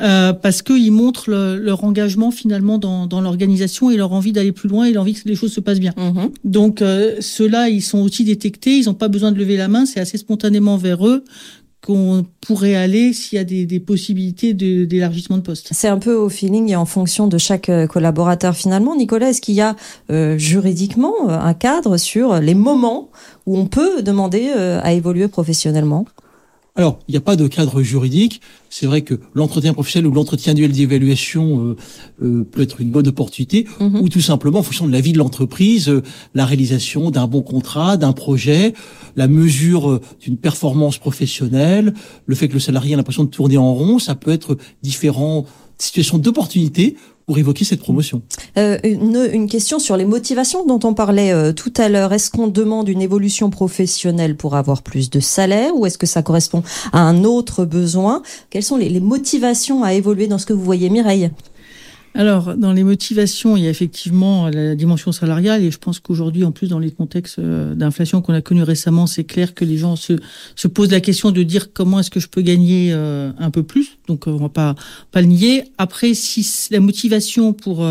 Euh, 0.00 0.32
parce 0.32 0.62
qu'ils 0.62 0.90
montrent 0.90 1.30
leur 1.30 1.84
engagement 1.84 2.32
finalement 2.32 2.78
dans, 2.78 3.06
dans 3.06 3.20
l'organisation 3.20 3.92
et 3.92 3.96
leur 3.96 4.12
envie 4.12 4.32
d'aller 4.32 4.50
plus 4.50 4.68
loin 4.68 4.86
et 4.86 4.92
leur 4.92 5.02
envie 5.02 5.14
que 5.14 5.28
les 5.28 5.36
choses 5.36 5.52
se 5.52 5.60
passent 5.60 5.78
bien. 5.78 5.92
Mm-hmm. 5.92 6.30
Donc 6.42 6.82
euh, 6.82 7.14
ceux-là, 7.20 7.68
ils 7.68 7.82
sont 7.82 8.00
aussi 8.00 8.24
détectés, 8.24 8.78
ils 8.78 8.86
n'ont 8.86 8.94
pas 8.94 9.06
besoin 9.06 9.30
de 9.30 9.38
lever 9.38 9.56
la 9.56 9.68
main, 9.68 9.86
c'est 9.86 10.00
assez 10.00 10.18
spontanément 10.18 10.76
vers 10.76 11.06
eux 11.06 11.22
qu'on 11.84 12.24
pourrait 12.40 12.76
aller 12.76 13.12
s'il 13.12 13.36
y 13.36 13.40
a 13.40 13.44
des, 13.44 13.80
possibilités 13.80 14.54
d'élargissement 14.54 15.36
de, 15.36 15.42
de, 15.42 15.46
poste. 15.46 15.68
C'est 15.72 15.88
un 15.88 15.98
peu 15.98 16.14
au 16.14 16.30
feeling 16.30 16.70
et 16.70 16.76
en 16.76 16.86
fonction 16.86 17.26
de 17.26 17.36
chaque 17.36 17.68
euh, 17.68 17.86
collaborateur 17.86 18.56
finalement. 18.56 18.96
Nicolas, 18.96 19.30
est-ce 19.30 19.42
qu'il 19.42 19.54
y 19.54 19.60
a 19.60 19.76
euh, 20.10 20.38
juridiquement 20.38 21.14
euh, 21.28 21.38
un 21.38 21.52
cadre 21.52 21.98
sur 21.98 22.40
les 22.40 22.54
moments 22.54 23.10
où 23.44 23.58
on 23.58 23.66
peut 23.66 24.02
demander 24.02 24.48
à 24.48 24.92
évoluer 24.94 25.28
professionnellement? 25.28 26.06
Alors, 26.76 26.98
il 27.06 27.12
n'y 27.12 27.16
a 27.16 27.20
pas 27.20 27.36
de 27.36 27.46
cadre 27.46 27.82
juridique. 27.82 28.40
C'est 28.68 28.86
vrai 28.86 29.02
que 29.02 29.20
l'entretien 29.32 29.72
professionnel 29.74 30.10
ou 30.10 30.14
l'entretien 30.14 30.54
annuel 30.54 30.72
d'évaluation 30.72 31.68
euh, 31.68 31.76
euh, 32.20 32.44
peut 32.50 32.62
être 32.62 32.80
une 32.80 32.90
bonne 32.90 33.06
opportunité, 33.06 33.68
mhm. 33.78 34.00
ou 34.00 34.08
tout 34.08 34.20
simplement, 34.20 34.58
en 34.58 34.62
fonction 34.64 34.88
de 34.88 34.92
la 34.92 35.00
vie 35.00 35.12
de 35.12 35.18
l'entreprise, 35.18 35.88
euh, 35.88 36.02
la 36.34 36.44
réalisation 36.44 37.12
d'un 37.12 37.28
bon 37.28 37.42
contrat, 37.42 37.96
d'un 37.96 38.12
projet, 38.12 38.74
la 39.14 39.28
mesure 39.28 40.00
d'une 40.20 40.36
performance 40.36 40.98
professionnelle, 40.98 41.94
le 42.26 42.34
fait 42.34 42.48
que 42.48 42.54
le 42.54 42.60
salarié 42.60 42.94
a 42.94 42.96
l'impression 42.96 43.22
de 43.22 43.30
tourner 43.30 43.56
en 43.56 43.72
rond, 43.72 44.00
ça 44.00 44.16
peut 44.16 44.32
être 44.32 44.58
différentes 44.82 45.46
situations 45.78 46.18
d'opportunité 46.18 46.96
pour 47.26 47.38
évoquer 47.38 47.64
cette 47.64 47.80
promotion. 47.80 48.22
Euh, 48.58 48.78
une, 48.84 49.28
une, 49.32 49.48
question 49.48 49.78
sur 49.78 49.96
les 49.96 50.04
motivations 50.04 50.66
dont 50.66 50.80
on 50.84 50.94
parlait 50.94 51.32
euh, 51.32 51.52
tout 51.52 51.72
à 51.76 51.88
l'heure. 51.88 52.12
Est-ce 52.12 52.30
qu'on 52.30 52.48
demande 52.48 52.88
une 52.88 53.00
évolution 53.00 53.50
professionnelle 53.50 54.36
pour 54.36 54.56
avoir 54.56 54.82
plus 54.82 55.10
de 55.10 55.20
salaire 55.20 55.74
ou 55.74 55.86
est-ce 55.86 55.98
que 55.98 56.06
ça 56.06 56.22
correspond 56.22 56.62
à 56.92 57.00
un 57.00 57.24
autre 57.24 57.64
besoin? 57.64 58.22
Quelles 58.50 58.62
sont 58.62 58.76
les, 58.76 58.88
les 58.88 59.00
motivations 59.00 59.84
à 59.84 59.94
évoluer 59.94 60.26
dans 60.26 60.38
ce 60.38 60.46
que 60.46 60.52
vous 60.52 60.64
voyez, 60.64 60.90
Mireille? 60.90 61.30
Alors, 62.16 62.56
dans 62.56 62.72
les 62.72 62.84
motivations, 62.84 63.56
il 63.56 63.64
y 63.64 63.66
a 63.66 63.70
effectivement 63.70 64.48
la 64.48 64.76
dimension 64.76 65.10
salariale 65.10 65.64
et 65.64 65.72
je 65.72 65.78
pense 65.78 65.98
qu'aujourd'hui, 65.98 66.44
en 66.44 66.52
plus, 66.52 66.68
dans 66.68 66.78
les 66.78 66.92
contextes 66.92 67.40
euh, 67.40 67.74
d'inflation 67.74 68.22
qu'on 68.22 68.34
a 68.34 68.40
connus 68.40 68.62
récemment, 68.62 69.08
c'est 69.08 69.24
clair 69.24 69.52
que 69.52 69.64
les 69.64 69.78
gens 69.78 69.96
se, 69.96 70.12
se 70.54 70.68
posent 70.68 70.92
la 70.92 71.00
question 71.00 71.32
de 71.32 71.42
dire 71.42 71.72
comment 71.72 71.98
est-ce 71.98 72.12
que 72.12 72.20
je 72.20 72.28
peux 72.28 72.42
gagner 72.42 72.90
euh, 72.92 73.32
un 73.38 73.50
peu 73.50 73.64
plus. 73.64 73.98
Donc, 74.06 74.28
euh, 74.28 74.30
on 74.30 74.36
va 74.36 74.48
pas, 74.48 74.76
pas 75.10 75.22
le 75.22 75.26
nier. 75.26 75.64
Après, 75.76 76.14
si 76.14 76.46
la 76.70 76.78
motivation 76.78 77.52
pour, 77.52 77.84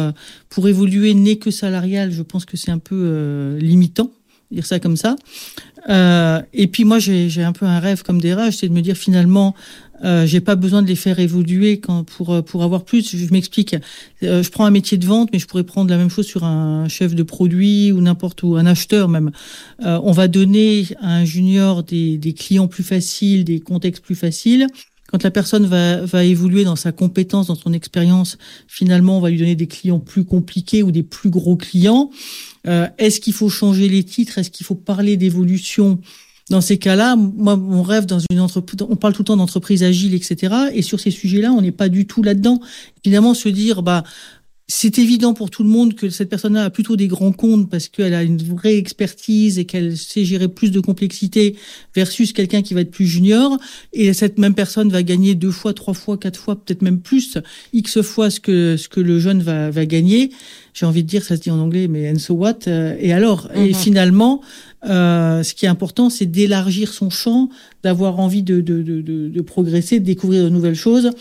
pour 0.48 0.68
évoluer 0.70 1.14
n'est 1.14 1.36
que 1.36 1.52
salariale, 1.52 2.12
je 2.12 2.22
pense 2.22 2.46
que 2.46 2.56
c'est 2.56 2.72
un 2.72 2.80
peu 2.80 3.58
limitant 3.60 4.10
dire 4.54 4.66
ça 4.66 4.80
comme 4.80 4.96
ça. 4.96 5.16
Euh, 5.90 6.42
et 6.54 6.68
puis 6.68 6.86
moi, 6.86 7.00
j'ai 7.00 7.44
un 7.44 7.52
peu 7.52 7.66
un 7.66 7.80
rêve 7.80 8.04
comme 8.04 8.22
des 8.22 8.34
rages, 8.34 8.58
c'est 8.58 8.70
de 8.70 8.74
me 8.74 8.82
dire 8.82 8.96
finalement, 8.96 9.54
euh, 10.04 10.26
j'ai 10.26 10.42
pas 10.42 10.56
besoin 10.56 10.82
de 10.82 10.88
les 10.88 10.96
faire 10.96 11.20
évoluer 11.20 11.80
quand, 11.80 12.04
pour 12.04 12.44
pour 12.44 12.64
avoir 12.64 12.84
plus. 12.84 13.16
Je 13.16 13.32
m'explique. 13.32 13.76
Euh, 14.24 14.44
je 14.44 14.50
prends 14.50 14.66
un 14.66 14.72
métier 14.72 14.98
de 14.98 15.06
vente, 15.06 15.30
mais 15.32 15.40
je 15.40 15.48
pourrais 15.48 15.64
prendre 15.64 15.90
la 15.90 15.98
même 15.98 16.10
chose 16.10 16.26
sur 16.26 16.44
un 16.44 16.88
chef 16.88 17.16
de 17.16 17.24
produit 17.24 17.92
ou 17.92 18.02
n'importe 18.02 18.44
où, 18.44 18.56
un 18.56 18.66
acheteur 18.66 19.10
même. 19.10 19.32
Euh, 19.86 20.00
on 20.04 20.12
va 20.12 20.28
donner 20.28 20.86
à 21.02 21.16
un 21.16 21.26
junior 21.26 21.84
des, 21.84 22.18
des 22.18 22.34
clients 22.34 22.68
plus 22.68 22.84
faciles, 22.84 23.44
des 23.44 23.60
contextes 23.60 24.04
plus 24.04 24.16
faciles. 24.16 24.68
Quand 25.08 25.22
la 25.22 25.30
personne 25.32 25.68
va, 25.68 26.04
va 26.06 26.24
évoluer 26.24 26.64
dans 26.64 26.76
sa 26.76 26.92
compétence, 26.92 27.46
dans 27.46 27.56
son 27.56 27.72
expérience, 27.72 28.40
finalement, 28.68 29.20
on 29.20 29.22
va 29.22 29.30
lui 29.30 29.38
donner 29.38 29.56
des 29.56 29.68
clients 29.68 30.00
plus 30.00 30.24
compliqués 30.26 30.82
ou 30.82 30.92
des 30.92 31.04
plus 31.04 31.30
gros 31.30 31.56
clients. 31.56 32.10
Euh, 32.66 32.88
Est-ce 32.98 33.20
qu'il 33.20 33.34
faut 33.34 33.50
changer 33.50 33.90
les 33.90 34.04
titres? 34.04 34.40
Est-ce 34.40 34.50
qu'il 34.50 34.66
faut 34.66 34.74
parler 34.74 35.16
d'évolution 35.16 36.00
dans 36.54 36.62
ces 36.62 36.78
cas-là, 36.78 37.16
moi, 37.16 37.56
mon 37.56 37.82
rêve 37.82 38.06
dans 38.06 38.20
une 38.32 38.40
entreprise, 38.40 38.86
on 38.88 38.96
parle 38.96 39.14
tout 39.14 39.24
le 39.24 39.26
temps 39.26 39.38
d'entreprise 39.38 39.82
agile, 39.82 40.14
etc. 40.14 40.54
Et 40.72 40.84
sur 40.84 41.00
ces 41.00 41.10
sujets-là, 41.10 41.52
on 41.52 41.62
n'est 41.62 41.72
pas 41.72 41.90
du 41.90 42.06
tout 42.06 42.22
là-dedans. 42.22 42.60
Évidemment, 43.04 43.34
se 43.34 43.50
dire, 43.50 43.82
bah, 43.82 44.04
c'est 44.68 45.00
évident 45.00 45.34
pour 45.34 45.50
tout 45.50 45.64
le 45.64 45.70
monde 45.70 45.96
que 45.96 46.10
cette 46.10 46.30
personne-là 46.30 46.66
a 46.66 46.70
plutôt 46.70 46.96
des 46.96 47.08
grands 47.08 47.32
comptes 47.32 47.72
parce 47.72 47.88
qu'elle 47.88 48.14
a 48.14 48.22
une 48.22 48.38
vraie 48.38 48.78
expertise 48.78 49.58
et 49.58 49.66
qu'elle 49.66 49.98
sait 49.98 50.26
gérer 50.26 50.48
plus 50.48 50.72
de 50.72 50.80
complexité 50.80 51.56
versus 51.96 52.34
quelqu'un 52.34 52.62
qui 52.62 52.76
va 52.76 52.82
être 52.82 52.92
plus 52.92 53.08
junior. 53.08 53.58
Et 53.92 54.14
cette 54.14 54.38
même 54.38 54.54
personne 54.54 54.90
va 54.90 55.02
gagner 55.02 55.34
deux 55.34 55.52
fois, 55.52 55.74
trois 55.74 55.96
fois, 55.96 56.18
quatre 56.20 56.40
fois, 56.40 56.56
peut-être 56.56 56.84
même 56.84 57.02
plus, 57.02 57.40
x 57.74 58.02
fois 58.04 58.30
ce 58.30 58.40
que 58.40 58.78
ce 58.78 58.88
que 58.90 59.02
le 59.02 59.20
jeune 59.20 59.42
va, 59.42 59.72
va 59.72 59.88
gagner. 59.88 60.32
J'ai 60.74 60.86
envie 60.86 61.04
de 61.04 61.08
dire, 61.08 61.24
ça 61.24 61.36
se 61.36 61.42
dit 61.42 61.52
en 61.52 61.60
anglais, 61.60 61.88
mais 61.88 62.10
and 62.12 62.20
so 62.20 62.34
what? 62.34 62.60
Euh, 62.68 62.96
Et 63.00 63.12
alors? 63.12 63.50
Et 63.56 63.70
mhm. 63.70 63.76
finalement, 63.76 64.42
euh, 64.86 65.44
ce 65.44 65.54
qui 65.54 65.66
est 65.66 65.70
important, 65.70 66.10
c'est 66.10 66.26
d'élargir 66.26 66.94
son 66.94 67.10
champ, 67.10 67.50
d'avoir 67.84 68.20
envie 68.20 68.44
de, 68.44 68.62
de, 68.62 68.82
de, 68.82 69.02
de, 69.02 69.42
progresser, 69.42 70.00
de 70.00 70.06
découvrir 70.06 70.44
de 70.44 70.50
nouvelles 70.50 70.76
choses. 70.76 71.12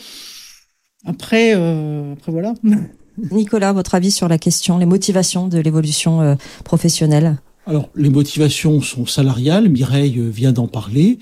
Après, 1.04 1.54
euh, 1.54 2.12
après 2.12 2.33
voilà. 2.33 2.54
Nicolas, 3.31 3.73
votre 3.73 3.95
avis 3.95 4.11
sur 4.11 4.28
la 4.28 4.38
question, 4.38 4.78
les 4.78 4.87
motivations 4.87 5.49
de 5.49 5.59
l'évolution 5.59 6.23
euh, 6.23 6.35
professionnelle? 6.64 7.38
Alors, 7.66 7.90
les 7.95 8.11
motivations 8.11 8.81
sont 8.81 9.07
salariales, 9.07 9.69
Mireille 9.69 10.19
vient 10.19 10.52
d'en 10.52 10.66
parler. 10.66 11.19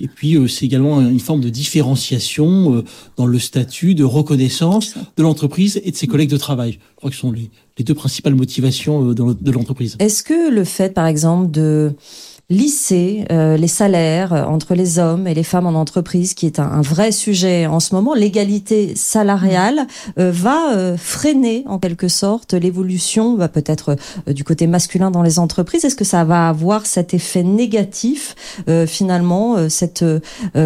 Et 0.00 0.08
puis, 0.08 0.36
euh, 0.36 0.48
c'est 0.48 0.64
également 0.64 1.00
une 1.00 1.20
forme 1.20 1.40
de 1.40 1.50
différenciation 1.50 2.74
euh, 2.74 2.84
dans 3.16 3.26
le 3.26 3.38
statut 3.38 3.94
de 3.94 4.04
reconnaissance 4.04 4.94
de 5.16 5.22
l'entreprise 5.22 5.80
et 5.84 5.90
de 5.90 5.96
ses 5.96 6.06
collègues 6.06 6.30
de 6.30 6.38
travail. 6.38 6.72
Je 6.72 6.96
crois 6.96 7.10
que 7.10 7.16
ce 7.16 7.20
sont 7.20 7.32
les, 7.32 7.50
les 7.78 7.84
deux 7.84 7.94
principales 7.94 8.34
motivations 8.34 9.10
euh, 9.10 9.14
de 9.14 9.50
l'entreprise. 9.50 9.96
Est-ce 9.98 10.22
que 10.22 10.50
le 10.50 10.64
fait, 10.64 10.94
par 10.94 11.06
exemple, 11.06 11.50
de 11.50 11.92
lisser 12.50 13.24
euh, 13.30 13.56
les 13.56 13.68
salaires 13.68 14.32
euh, 14.32 14.42
entre 14.42 14.74
les 14.74 14.98
hommes 14.98 15.28
et 15.28 15.34
les 15.34 15.44
femmes 15.44 15.66
en 15.66 15.74
entreprise, 15.74 16.34
qui 16.34 16.46
est 16.46 16.58
un, 16.58 16.82
vrai 16.82 17.12
sujet 17.12 17.66
en 17.66 17.78
ce 17.78 17.94
moment. 17.94 18.12
L'égalité 18.12 18.94
salariale 18.96 19.86
euh, 20.18 20.32
va 20.32 20.96
freiner 20.96 21.62
en 21.66 21.78
quelque 21.78 22.08
sorte 22.08 22.54
l'évolution, 22.54 23.36
bah, 23.36 23.48
peut-être 23.48 23.96
du 24.26 24.42
côté 24.42 24.66
masculin 24.66 25.10
dans 25.10 25.22
les 25.22 25.38
entreprises. 25.38 25.84
Est-ce 25.84 25.94
que 25.94 26.04
ça 26.04 26.24
va 26.24 26.48
avoir 26.48 26.86
cet 26.86 27.14
effet 27.14 27.44
négatif 27.44 28.34
finalement, 28.86 29.68
cette 29.68 30.04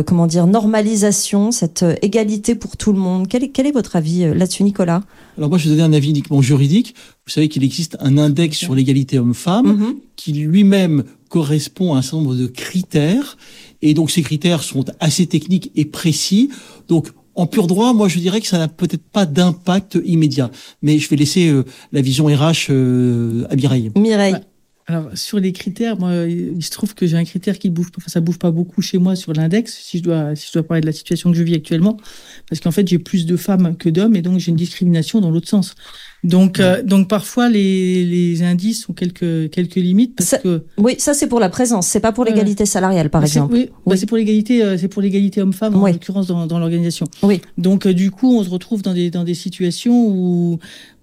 comment 0.07 0.27
dire 0.27 0.47
normalisation, 0.47 1.51
cette 1.51 1.85
égalité 2.01 2.55
pour 2.55 2.77
tout 2.77 2.93
le 2.93 2.99
monde? 2.99 3.29
Quel 3.29 3.45
est, 3.45 3.49
quel 3.49 3.67
est 3.67 3.73
votre 3.73 3.97
avis 3.97 4.25
là-dessus, 4.35 4.63
Nicolas? 4.63 5.03
Alors 5.37 5.51
moi, 5.51 5.59
je 5.59 5.69
vais 5.69 5.77
donner 5.77 5.83
un 5.83 5.93
avis 5.93 6.11
uniquement 6.11 6.41
juridique. 6.41 6.95
Vous 7.27 7.33
savez 7.33 7.49
qu'il 7.49 7.65
existe 7.65 7.97
un 8.01 8.17
index 8.19 8.57
sur 8.57 8.75
l'égalité 8.75 9.19
homme-femme 9.19 9.67
mm-hmm. 9.67 9.97
qui 10.17 10.33
lui-même 10.33 11.05
correspond 11.35 11.95
à 11.95 11.99
un 11.99 12.03
certain 12.03 12.19
nombre 12.19 12.37
de 12.37 12.47
critères. 12.47 13.37
Et 13.83 13.93
donc 13.93 14.13
ces 14.13 14.23
critères 14.23 14.63
sont 14.63 14.85
assez 15.01 15.27
techniques 15.27 15.73
et 15.75 15.85
précis. 15.85 16.49
Donc 16.87 17.09
en 17.35 17.49
pur 17.49 17.67
droit, 17.67 17.93
moi 17.93 18.07
je 18.07 18.21
dirais 18.21 18.41
que 18.41 18.47
ça 18.47 18.57
n'a 18.57 18.69
peut-être 18.69 19.03
pas 19.03 19.27
d'impact 19.27 19.99
immédiat. 20.05 20.53
Mais 20.81 21.01
je 21.01 21.09
vais 21.09 21.17
laisser 21.17 21.49
euh, 21.49 21.65
la 21.91 22.03
vision 22.03 22.27
RH 22.27 22.71
euh, 22.71 23.49
à 23.51 23.57
Mireille. 23.57 23.91
Mireille. 23.97 24.37
Alors 24.87 25.09
sur 25.15 25.39
les 25.39 25.53
critères, 25.53 25.99
moi, 25.99 26.13
il 26.27 26.63
se 26.63 26.71
trouve 26.71 26.95
que 26.95 27.07
j'ai 27.07 27.17
un 27.17 27.25
critère 27.25 27.59
qui 27.59 27.71
bouge, 27.71 27.87
enfin, 27.97 28.09
ça 28.09 28.21
bouge 28.21 28.39
pas 28.39 28.51
beaucoup 28.51 28.83
chez 28.83 28.99
moi 28.99 29.17
sur 29.17 29.33
l'index. 29.33 29.79
Si 29.83 29.99
je 29.99 30.03
dois, 30.03 30.37
si 30.37 30.49
je 30.49 30.53
dois 30.53 30.63
parler 30.63 30.83
de 30.83 30.87
la 30.87 30.93
situation 30.93 31.31
que 31.31 31.39
je 31.39 31.43
vis 31.43 31.55
actuellement, 31.55 31.97
parce 32.49 32.61
qu'en 32.61 32.71
fait 32.71 32.87
j'ai 32.87 32.99
plus 32.99 33.25
de 33.25 33.37
femmes 33.37 33.77
que 33.79 33.89
d'hommes 33.89 34.15
et 34.15 34.21
donc 34.21 34.41
j'ai 34.41 34.51
une 34.51 34.57
discrimination 34.57 35.21
dans 35.21 35.31
l'autre 35.31 35.49
sens. 35.49 35.75
Donc, 36.23 36.59
euh, 36.59 36.83
donc 36.83 37.09
parfois 37.09 37.51
les, 37.51 38.05
les 38.05 38.43
indices 38.43 38.89
ont 38.89 38.95
quelques 38.95 39.51
quelques 39.51 39.75
limites 39.75 40.17
parce 40.17 40.37
que 40.43 40.65
oui, 40.79 40.97
ça 40.99 41.13
c'est 41.13 41.29
pour 41.29 41.41
la 41.41 41.51
présence, 41.51 41.87
c'est 41.87 42.01
pas 42.01 42.13
pour 42.13 42.25
l'égalité 42.25 42.67
salariale 42.67 43.11
par 43.11 43.23
exemple. 43.23 43.55
Oui, 43.55 43.71
bah, 43.87 43.97
c'est 43.97 44.07
pour 44.07 44.17
l'égalité, 44.17 44.63
euh, 44.63 44.77
c'est 44.79 44.89
pour 44.89 45.03
l'égalité 45.03 45.41
homme-femme 45.41 45.77
en 45.77 45.87
l'occurrence 45.87 46.27
dans, 46.27 46.47
dans 46.47 46.59
l'organisation. 46.59 47.07
Oui. 47.23 47.41
Donc 47.59 47.87
euh, 47.87 47.95
du 47.95 48.11
coup, 48.11 48.39
on 48.39 48.45
se 48.45 48.51
retrouve 48.51 48.83
dans 48.83 48.95
des 48.95 49.11
dans 49.11 49.25
des 49.25 49.35
situations 49.35 50.09
où, 50.09 50.59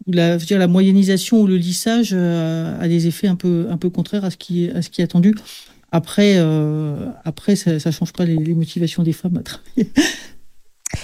la, 0.07 0.37
dire, 0.37 0.67
moyennisation 0.67 1.41
ou 1.41 1.47
le 1.47 1.57
lissage 1.57 2.13
a 2.13 2.87
des 2.87 3.07
effets 3.07 3.27
un 3.27 3.35
peu 3.35 3.89
contraires 3.93 4.25
à 4.25 4.31
ce 4.31 4.37
qui 4.37 4.65
est 4.65 5.03
attendu. 5.03 5.35
Après, 5.91 6.37
après, 7.25 7.55
ça, 7.55 7.79
ça 7.79 7.91
change 7.91 8.13
pas 8.13 8.25
les, 8.25 8.37
les 8.37 8.53
motivations 8.53 9.03
des 9.03 9.13
femmes 9.13 9.37
à 9.37 9.43
travailler. 9.43 9.91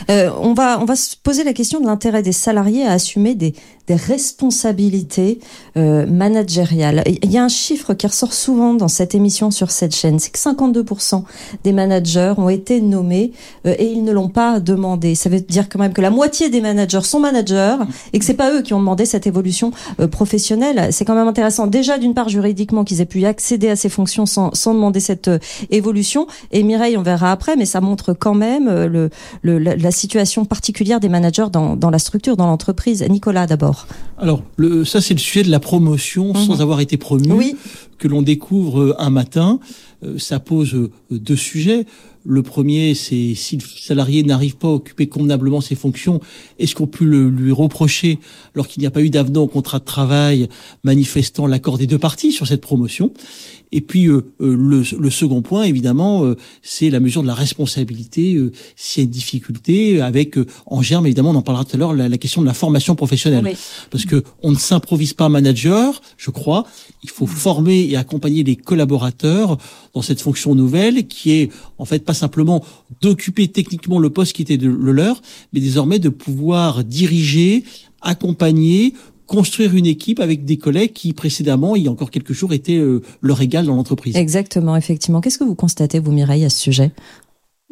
Euh, 0.09 0.29
on, 0.41 0.53
va, 0.53 0.79
on 0.81 0.85
va 0.85 0.95
se 0.95 1.15
poser 1.15 1.43
la 1.43 1.53
question 1.53 1.79
de 1.79 1.85
l'intérêt 1.85 2.21
des 2.21 2.31
salariés 2.31 2.85
à 2.85 2.91
assumer 2.91 3.35
des, 3.35 3.53
des 3.87 3.95
responsabilités 3.95 5.39
euh, 5.77 6.05
managériales. 6.05 7.03
Il 7.23 7.31
y 7.31 7.37
a 7.37 7.43
un 7.43 7.49
chiffre 7.49 7.93
qui 7.93 8.05
ressort 8.05 8.33
souvent 8.33 8.73
dans 8.73 8.89
cette 8.89 9.15
émission 9.15 9.49
sur 9.49 9.71
cette 9.71 9.95
chaîne, 9.95 10.19
c'est 10.19 10.31
que 10.31 10.37
52% 10.39 11.23
des 11.63 11.71
managers 11.71 12.33
ont 12.37 12.49
été 12.49 12.81
nommés 12.81 13.31
euh, 13.65 13.75
et 13.79 13.85
ils 13.85 14.03
ne 14.03 14.11
l'ont 14.11 14.29
pas 14.29 14.59
demandé. 14.59 15.15
Ça 15.15 15.29
veut 15.29 15.39
dire 15.39 15.69
quand 15.69 15.79
même 15.79 15.93
que 15.93 16.01
la 16.01 16.09
moitié 16.09 16.49
des 16.49 16.59
managers 16.59 17.01
sont 17.01 17.19
managers 17.19 17.77
et 18.11 18.19
que 18.19 18.25
c'est 18.25 18.33
pas 18.33 18.53
eux 18.53 18.61
qui 18.61 18.73
ont 18.73 18.79
demandé 18.79 19.05
cette 19.05 19.25
évolution 19.25 19.71
euh, 19.99 20.07
professionnelle. 20.07 20.89
C'est 20.91 21.05
quand 21.05 21.15
même 21.15 21.27
intéressant 21.27 21.67
déjà 21.67 21.97
d'une 21.97 22.13
part 22.13 22.29
juridiquement 22.29 22.83
qu'ils 22.83 22.99
aient 23.01 23.05
pu 23.05 23.25
accéder 23.25 23.69
à 23.69 23.75
ces 23.75 23.89
fonctions 23.89 24.25
sans, 24.25 24.53
sans 24.53 24.73
demander 24.73 24.99
cette 24.99 25.29
euh, 25.29 25.39
évolution. 25.71 26.27
Et 26.51 26.63
Mireille, 26.63 26.97
on 26.97 27.03
verra 27.03 27.31
après, 27.31 27.55
mais 27.55 27.65
ça 27.65 27.79
montre 27.79 28.13
quand 28.13 28.35
même 28.35 28.67
le, 28.67 29.09
le, 29.41 29.59
la 29.59 29.91
situation 29.91 30.43
particulière 30.45 30.99
des 30.99 31.09
managers 31.09 31.47
dans, 31.51 31.75
dans 31.75 31.89
la 31.89 31.99
structure, 31.99 32.35
dans 32.35 32.47
l'entreprise. 32.47 33.05
Nicolas 33.09 33.47
d'abord. 33.47 33.76
Alors, 34.17 34.43
le, 34.55 34.83
ça, 34.83 35.01
c'est 35.01 35.13
le 35.13 35.19
sujet 35.19 35.43
de 35.43 35.51
la 35.51 35.59
promotion 35.59 36.33
sans 36.33 36.55
mhm. 36.55 36.61
avoir 36.61 36.79
été 36.79 36.97
promu, 36.97 37.31
oui. 37.31 37.55
que 37.97 38.07
l'on 38.07 38.21
découvre 38.21 38.81
euh, 38.81 38.95
un 38.97 39.09
matin. 39.09 39.59
Euh, 40.03 40.17
ça 40.17 40.39
pose 40.39 40.75
euh, 40.75 40.91
deux 41.11 41.35
sujets. 41.35 41.85
Le 42.25 42.43
premier, 42.43 42.93
c'est 42.93 43.35
si 43.35 43.57
le 43.57 43.63
salarié 43.63 44.23
n'arrive 44.23 44.57
pas 44.57 44.67
à 44.67 44.71
occuper 44.71 45.07
convenablement 45.07 45.61
ses 45.61 45.75
fonctions, 45.75 46.19
est-ce 46.59 46.75
qu'on 46.75 46.87
peut 46.87 47.05
le, 47.05 47.29
lui 47.29 47.51
reprocher 47.51 48.19
alors 48.53 48.67
qu'il 48.67 48.81
n'y 48.81 48.87
a 48.87 48.91
pas 48.91 49.01
eu 49.01 49.09
d'avenant 49.09 49.43
au 49.43 49.47
contrat 49.47 49.79
de 49.79 49.85
travail 49.85 50.49
manifestant 50.83 51.47
l'accord 51.47 51.77
des 51.77 51.87
deux 51.87 51.99
parties 51.99 52.31
sur 52.33 52.45
cette 52.45 52.61
promotion? 52.61 53.13
Et 53.71 53.81
puis 53.81 54.07
euh, 54.07 54.21
euh, 54.41 54.55
le, 54.55 54.83
le, 54.97 55.09
second 55.09 55.41
point, 55.41 55.63
évidemment, 55.63 56.23
euh, 56.23 56.37
c'est 56.61 56.89
la 56.89 56.99
mesure 56.99 57.21
de 57.21 57.27
la 57.27 57.33
responsabilité 57.33 58.37
s'il 58.75 59.01
y 59.01 59.03
a 59.03 59.05
une 59.05 59.11
difficulté, 59.11 60.01
avec 60.01 60.35
en 60.65 60.81
germe, 60.81 61.05
évidemment, 61.05 61.31
on 61.31 61.35
en 61.35 61.41
parlera 61.41 61.65
tout 61.65 61.75
à 61.75 61.77
l'heure, 61.77 61.93
la, 61.93 62.07
la, 62.07 62.17
question 62.17 62.41
de 62.41 62.47
la 62.47 62.53
formation 62.53 62.95
professionnelle. 62.95 63.55
Parce 63.91 64.05
que 64.05 64.23
on 64.41 64.51
ne 64.51 64.57
s'improvise 64.57 65.13
pas 65.13 65.27
manager, 65.27 66.01
je 66.17 66.31
crois. 66.31 66.65
Il 67.03 67.09
faut 67.09 67.27
former 67.27 67.87
et 67.89 67.97
accompagner 67.97 68.43
les 68.43 68.55
collaborateurs 68.55 69.57
dans 69.93 70.01
cette 70.01 70.21
fonction 70.21 70.55
nouvelle, 70.55 71.07
qui 71.07 71.31
est 71.31 71.51
en 71.77 71.85
fait 71.85 72.05
pas 72.05 72.13
simplement 72.13 72.63
d'occuper 73.01 73.49
techniquement 73.49 73.99
le 73.99 74.09
poste 74.09 74.33
qui 74.33 74.43
était 74.43 74.57
de, 74.57 74.69
le 74.69 74.91
leur, 74.91 75.21
mais 75.51 75.59
désormais 75.59 75.99
de 75.99 76.09
pouvoir 76.09 76.83
diriger, 76.83 77.63
accompagner, 78.01 78.93
construire 79.27 79.75
une 79.75 79.85
équipe 79.85 80.19
avec 80.19 80.45
des 80.45 80.57
collègues 80.57 80.93
qui 80.93 81.13
précédemment, 81.13 81.75
il 81.75 81.83
y 81.83 81.87
a 81.87 81.91
encore 81.91 82.09
quelques 82.09 82.33
jours, 82.33 82.53
étaient 82.53 82.77
euh, 82.77 83.01
leur 83.21 83.41
égal 83.41 83.65
dans 83.65 83.75
l'entreprise. 83.75 84.15
Exactement, 84.15 84.75
effectivement. 84.75 85.21
Qu'est-ce 85.21 85.37
que 85.37 85.43
vous 85.43 85.55
constatez, 85.55 85.99
vous, 85.99 86.11
Mireille, 86.11 86.45
à 86.45 86.49
ce 86.49 86.57
sujet? 86.57 86.91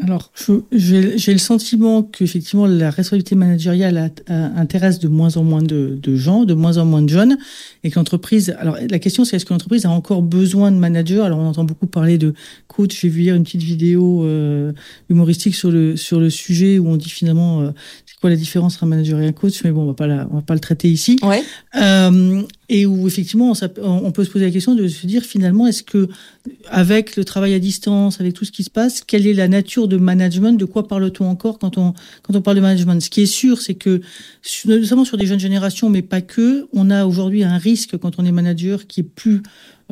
Alors, 0.03 0.29
j'ai 0.73 1.31
le 1.31 1.37
sentiment 1.37 2.03
qu'effectivement 2.03 2.65
la 2.65 2.89
responsabilité 2.89 3.35
managériale 3.35 4.11
intéresse 4.27 4.99
de 4.99 5.07
moins 5.07 5.37
en 5.37 5.43
moins 5.43 5.61
de, 5.61 5.97
de, 6.01 6.15
gens, 6.17 6.43
de 6.43 6.53
moins 6.53 6.77
en 6.77 6.85
moins 6.85 7.01
de 7.01 7.07
jeunes, 7.07 7.37
et 7.85 7.91
que 7.91 7.95
l'entreprise. 7.95 8.53
Alors, 8.59 8.77
la 8.89 8.99
question 8.99 9.23
c'est 9.23 9.37
est-ce 9.37 9.45
que 9.45 9.53
l'entreprise 9.53 9.85
a 9.85 9.89
encore 9.89 10.21
besoin 10.21 10.71
de 10.73 10.75
managers? 10.75 11.21
Alors, 11.21 11.39
on 11.39 11.47
entend 11.47 11.63
beaucoup 11.63 11.87
parler 11.87 12.17
de 12.17 12.33
coach. 12.67 12.99
J'ai 12.99 13.07
vu 13.07 13.21
hier 13.21 13.35
une 13.35 13.45
petite 13.45 13.63
vidéo 13.63 14.25
euh, 14.25 14.73
humoristique 15.09 15.55
sur 15.55 15.71
le 15.71 15.95
sur 15.95 16.19
le 16.19 16.29
sujet 16.29 16.77
où 16.77 16.89
on 16.89 16.97
dit 16.97 17.09
finalement 17.09 17.61
euh, 17.61 17.71
quoi 18.19 18.29
la 18.29 18.35
différence 18.35 18.75
entre 18.75 18.85
un 18.85 18.87
manager 18.87 19.19
et 19.21 19.27
un 19.27 19.31
coach, 19.31 19.63
mais 19.63 19.71
bon, 19.71 19.83
on 19.83 19.87
va 19.87 19.93
pas 19.93 20.07
la, 20.07 20.27
on 20.31 20.35
va 20.35 20.41
pas 20.41 20.55
le 20.55 20.59
traiter 20.59 20.89
ici. 20.89 21.17
Ouais. 21.21 21.43
Euh, 21.75 22.41
et 22.67 22.85
où 22.85 23.07
effectivement, 23.07 23.53
on, 23.81 24.11
peut 24.11 24.23
se 24.23 24.29
poser 24.29 24.45
la 24.45 24.51
question 24.51 24.73
de 24.73 24.87
se 24.87 25.05
dire 25.05 25.23
finalement, 25.23 25.67
est-ce 25.67 25.83
que 25.83 26.07
avec 26.67 27.15
le 27.15 27.23
travail 27.23 27.53
à 27.53 27.59
distance, 27.59 28.19
avec 28.19 28.33
tout 28.33 28.43
ce 28.43 28.51
qui 28.51 28.63
se 28.63 28.71
passe, 28.71 29.01
quelle 29.01 29.27
est 29.27 29.33
la 29.33 29.47
nature 29.47 29.87
de 29.87 29.97
management 29.97 30.53
De 30.53 30.65
quoi 30.65 30.87
parle-t-on 30.87 31.29
encore 31.29 31.59
quand 31.59 31.77
on 31.77 31.93
quand 32.23 32.35
on 32.35 32.41
parle 32.41 32.57
de 32.57 32.61
management? 32.61 32.99
Ce 33.01 33.09
qui 33.09 33.21
est 33.21 33.27
sûr, 33.27 33.61
c'est 33.61 33.75
que 33.75 34.01
notamment 34.65 35.05
sur 35.05 35.17
des 35.17 35.27
jeunes 35.27 35.39
générations, 35.39 35.89
mais 35.89 36.01
pas 36.01 36.21
que, 36.21 36.67
on 36.73 36.89
a 36.89 37.05
aujourd'hui 37.05 37.43
un 37.43 37.57
risque 37.57 37.97
quand 37.97 38.17
on 38.17 38.25
est 38.25 38.31
manager 38.31 38.87
qui 38.87 39.01
est 39.01 39.03
plus 39.03 39.43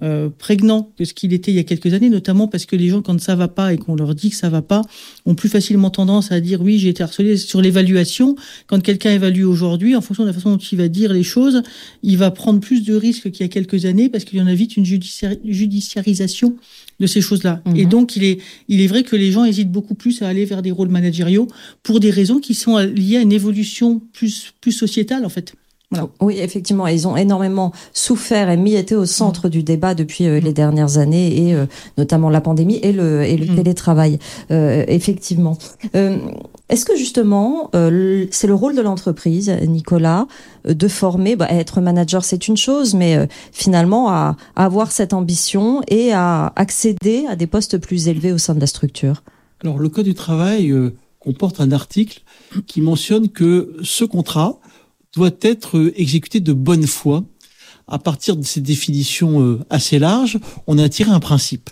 euh, 0.02 0.30
prégnant 0.36 0.92
que 0.98 1.06
ce 1.06 1.14
qu'il 1.14 1.34
était 1.34 1.52
il 1.52 1.56
y 1.56 1.60
a 1.60 1.64
quelques 1.64 1.94
années, 1.94 2.10
notamment 2.10 2.48
parce 2.48 2.66
que 2.66 2.76
les 2.76 2.90
gens, 2.90 3.04
quand 3.04 3.20
ça 3.22 3.36
va 3.36 3.48
pas 3.48 3.74
et 3.74 3.78
qu'on 3.78 3.96
leur 3.96 4.16
dit 4.16 4.32
que 4.32 4.36
ça 4.36 4.50
va 4.50 4.64
pas, 4.64 4.82
ont 5.26 5.36
plus 5.36 5.50
facilement 5.50 5.92
tendance 5.92 6.32
à 6.32 6.40
dire 6.40 6.62
oui, 6.62 6.80
j'ai 6.80 6.90
été 6.90 7.04
harcelé 7.04 7.38
sur 7.38 7.62
l'évaluation. 7.62 8.36
Quand 8.66 8.82
quelqu'un 8.82 9.12
évalue 9.12 9.44
aujourd'hui, 9.44 9.96
en 9.96 10.02
fonction 10.02 10.24
de 10.24 10.30
la 10.30 10.34
façon 10.34 10.50
dont 10.52 10.58
il 10.58 10.78
va 10.80 10.88
dire 10.88 11.14
les 11.14 11.24
choses, 11.24 11.62
il 12.02 12.18
va 12.18 12.32
prendre 12.32 12.60
plus 12.60 12.84
de 12.84 12.96
risques 12.96 13.30
qu'il 13.30 13.42
y 13.42 13.44
a 13.46 13.50
quelques 13.50 13.86
années 13.86 14.10
parce 14.10 14.24
qu'il 14.24 14.40
y 14.40 14.42
en 14.42 14.48
a 14.48 14.56
vite 14.56 14.78
une 14.78 14.86
judiciarisation 14.86 16.56
de 17.00 17.08
ces 17.08 17.22
choses-là. 17.22 17.62
Mhm. 17.66 17.76
Et 17.76 17.86
donc, 17.86 18.16
il 18.16 18.24
est, 18.24 18.40
il 18.70 18.82
est 18.82 18.88
vrai 18.88 19.04
que 19.04 19.16
les 19.16 19.32
gens 19.32 19.46
hésitent 19.46 19.72
beaucoup 19.72 19.96
plus 19.96 20.24
à 20.24 20.28
aller 20.28 20.46
vers 20.46 20.64
des 20.64 20.72
rôles 20.72 20.90
managériaux 20.90 21.48
pour 21.84 22.00
des 22.00 22.10
raisons 22.10 22.40
qui 22.40 22.56
sont 22.56 22.78
liées 22.78 23.18
à 23.18 23.22
une 23.22 23.32
évolution 23.32 24.02
plus, 24.12 24.54
plus 24.60 24.72
sociétale, 24.72 25.24
en 25.24 25.30
fait. 25.30 25.54
Oui, 26.22 26.38
effectivement, 26.40 26.88
ils 26.88 27.08
ont 27.08 27.16
énormément 27.16 27.72
souffert 27.94 28.50
et 28.50 28.58
mis 28.58 28.76
été 28.76 28.96
au 28.96 29.06
centre 29.06 29.50
du 29.50 29.64
débat 29.64 29.96
depuis 29.96 30.26
euh, 30.26 30.40
les 30.40 30.52
mm. 30.52 30.54
dernières 30.54 30.98
années 30.98 31.48
et 31.48 31.54
euh, 31.54 31.66
notamment 31.98 32.30
la 32.30 32.42
pandémie 32.42 32.80
et 32.82 32.92
le, 32.92 33.24
et 33.24 33.38
le 33.38 33.52
mm. 33.52 33.56
télétravail. 33.56 34.20
Euh, 34.52 34.84
effectivement. 34.88 35.58
Est-ce 36.70 36.86
que 36.86 36.96
justement, 36.96 37.70
c'est 37.74 38.48
le 38.48 38.54
rôle 38.54 38.76
de 38.76 38.82
l'entreprise, 38.82 39.50
Nicolas, 39.68 40.28
de 40.66 40.88
former, 40.88 41.36
bah, 41.36 41.48
être 41.50 41.82
manager, 41.82 42.24
c'est 42.24 42.48
une 42.48 42.58
chose, 42.58 42.96
mais 42.96 43.28
finalement 43.52 44.10
à, 44.10 44.38
à, 44.56 44.66
avoir 44.66 44.92
cette 44.92 45.14
ambition 45.14 45.82
et 45.88 46.14
à 46.14 46.52
accéder 46.56 47.26
à 47.30 47.36
des 47.36 47.48
postes 47.48 47.78
plus 47.78 48.08
élevés 48.08 48.32
au 48.32 48.38
sein 48.38 48.56
de 48.56 48.60
la 48.60 48.66
structure? 48.66 49.24
Alors, 49.64 49.78
le 49.78 49.90
Code 49.90 50.06
du 50.06 50.16
travail 50.16 50.74
comporte 51.20 51.62
un 51.62 51.72
article 51.72 52.22
qui 52.66 52.82
mentionne 52.82 53.30
que 53.30 53.76
ce 53.84 54.04
contrat 54.04 54.60
doit 55.16 55.32
être 55.42 55.94
exécuté 55.96 56.40
de 56.40 56.54
bonne 56.54 56.88
foi. 56.88 57.24
À 57.88 58.00
partir 58.00 58.38
de 58.38 58.44
ces 58.44 58.62
définitions 58.62 59.42
euh, 59.42 59.60
assez 59.70 60.00
larges, 60.00 60.40
on 60.68 60.78
a 60.78 60.88
tiré 60.88 61.12
un 61.12 61.20
principe. 61.20 61.70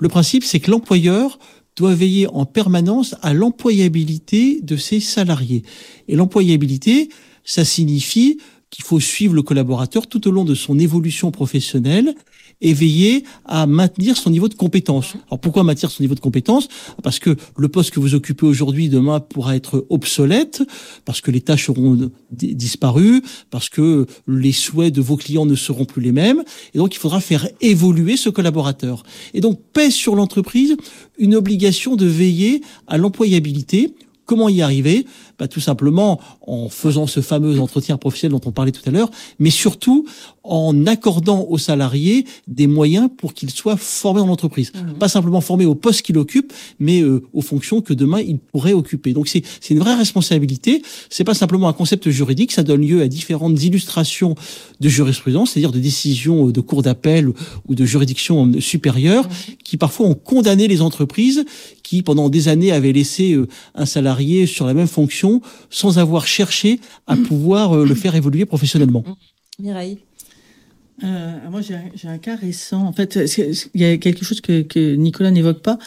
Le 0.00 0.08
principe, 0.08 0.44
c'est 0.44 0.58
que 0.58 0.70
l'employeur 0.70 1.38
doit 1.76 1.94
veiller 1.94 2.26
en 2.28 2.44
permanence 2.44 3.14
à 3.22 3.32
l'employabilité 3.32 4.60
de 4.60 4.76
ses 4.76 5.00
salariés. 5.00 5.62
Et 6.08 6.16
l'employabilité, 6.16 7.08
ça 7.44 7.64
signifie 7.64 8.38
qu'il 8.70 8.84
faut 8.84 9.00
suivre 9.00 9.34
le 9.34 9.42
collaborateur 9.42 10.06
tout 10.06 10.26
au 10.28 10.30
long 10.30 10.44
de 10.44 10.54
son 10.54 10.78
évolution 10.78 11.30
professionnelle 11.30 12.14
et 12.62 12.72
veiller 12.72 13.24
à 13.44 13.66
maintenir 13.66 14.16
son 14.16 14.30
niveau 14.30 14.48
de 14.48 14.54
compétence. 14.54 15.14
Alors 15.26 15.40
pourquoi 15.40 15.64
maintenir 15.64 15.90
son 15.90 16.02
niveau 16.02 16.14
de 16.14 16.20
compétence? 16.20 16.68
Parce 17.02 17.18
que 17.18 17.36
le 17.56 17.68
poste 17.68 17.90
que 17.90 18.00
vous 18.00 18.14
occupez 18.14 18.46
aujourd'hui, 18.46 18.88
demain, 18.88 19.20
pourra 19.20 19.56
être 19.56 19.84
obsolète, 19.90 20.62
parce 21.04 21.20
que 21.20 21.30
les 21.30 21.42
tâches 21.42 21.68
auront 21.68 22.10
disparu, 22.30 23.22
parce 23.50 23.68
que 23.68 24.06
les 24.26 24.52
souhaits 24.52 24.94
de 24.94 25.02
vos 25.02 25.16
clients 25.16 25.44
ne 25.44 25.56
seront 25.56 25.84
plus 25.84 26.00
les 26.00 26.12
mêmes, 26.12 26.42
et 26.72 26.78
donc 26.78 26.94
il 26.94 26.98
faudra 26.98 27.20
faire 27.20 27.48
évoluer 27.60 28.16
ce 28.16 28.30
collaborateur. 28.30 29.02
Et 29.34 29.40
donc 29.40 29.60
pèse 29.72 29.92
sur 29.92 30.14
l'entreprise 30.14 30.76
une 31.18 31.34
obligation 31.34 31.96
de 31.96 32.06
veiller 32.06 32.62
à 32.86 32.96
l'employabilité. 32.96 33.94
Comment 34.24 34.48
y 34.48 34.62
arriver? 34.62 35.04
Bah, 35.42 35.48
Tout 35.48 35.58
simplement 35.58 36.20
en 36.46 36.68
faisant 36.68 37.08
ce 37.08 37.20
fameux 37.20 37.58
entretien 37.58 37.96
professionnel 37.96 38.38
dont 38.38 38.48
on 38.48 38.52
parlait 38.52 38.70
tout 38.70 38.88
à 38.88 38.92
l'heure, 38.92 39.10
mais 39.40 39.50
surtout 39.50 40.06
en 40.44 40.86
accordant 40.86 41.46
aux 41.48 41.58
salariés 41.58 42.26
des 42.46 42.68
moyens 42.68 43.08
pour 43.16 43.34
qu'ils 43.34 43.50
soient 43.50 43.76
formés 43.76 44.20
dans 44.20 44.28
l'entreprise. 44.28 44.70
Mmh. 44.72 44.98
Pas 44.98 45.08
simplement 45.08 45.40
formés 45.40 45.64
au 45.64 45.74
poste 45.74 46.02
qu'il 46.02 46.16
occupe, 46.16 46.52
mais 46.78 47.00
euh, 47.00 47.24
aux 47.32 47.40
fonctions 47.40 47.80
que 47.80 47.92
demain 47.92 48.20
il 48.20 48.38
pourrait 48.38 48.72
occuper. 48.72 49.14
Donc 49.14 49.26
c'est 49.26 49.42
une 49.70 49.80
vraie 49.80 49.96
responsabilité. 49.96 50.82
C'est 51.10 51.24
pas 51.24 51.34
simplement 51.34 51.68
un 51.68 51.72
concept 51.72 52.08
juridique, 52.10 52.52
ça 52.52 52.62
donne 52.62 52.82
lieu 52.82 53.02
à 53.02 53.08
différentes 53.08 53.60
illustrations 53.64 54.36
de 54.78 54.88
jurisprudence, 54.88 55.50
c'est-à-dire 55.50 55.72
de 55.72 55.80
décisions 55.80 56.46
de 56.46 56.60
cours 56.60 56.82
d'appel 56.82 57.32
ou 57.66 57.74
de 57.74 57.84
juridictions 57.84 58.48
supérieures, 58.60 59.24
mmh. 59.24 59.52
qui 59.64 59.76
parfois 59.76 60.06
ont 60.06 60.14
condamné 60.14 60.68
les 60.68 60.82
entreprises 60.82 61.44
qui 61.82 62.02
pendant 62.02 62.28
des 62.28 62.48
années 62.48 62.72
avaient 62.72 62.92
laissé 62.92 63.32
euh, 63.32 63.48
un 63.74 63.86
salarié 63.86 64.46
sur 64.46 64.66
la 64.66 64.74
même 64.74 64.86
fonction 64.86 65.31
sans 65.70 65.98
avoir 65.98 66.26
cherché 66.26 66.80
à 67.06 67.16
pouvoir 67.16 67.76
euh, 67.76 67.86
le 67.86 67.94
faire 67.94 68.14
évoluer 68.14 68.44
professionnellement. 68.44 69.04
Mireille 69.58 69.98
euh, 71.04 71.50
moi, 71.50 71.60
j'ai 71.62 72.08
un, 72.08 72.18
cas 72.18 72.36
récent. 72.36 72.86
En 72.86 72.92
fait, 72.92 73.18
il 73.74 73.80
y 73.80 73.84
a 73.84 73.96
quelque 73.96 74.24
chose 74.24 74.40
que, 74.40 74.62
que 74.62 74.94
Nicolas 74.94 75.30
n'évoque 75.32 75.60
pas. 75.60 75.78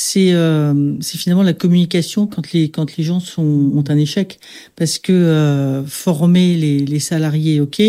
C'est 0.00 0.32
euh, 0.32 0.94
finalement 1.02 1.42
la 1.42 1.54
communication 1.54 2.28
quand 2.28 2.52
les 2.52 2.70
quand 2.70 2.96
les 2.96 3.02
gens 3.02 3.18
sont 3.18 3.42
ont 3.42 3.82
un 3.88 3.96
échec, 3.96 4.38
parce 4.76 5.00
que 5.00 5.12
euh, 5.12 5.84
former 5.84 6.54
les, 6.54 6.86
les 6.86 7.00
salariés, 7.00 7.60
ok. 7.60 7.82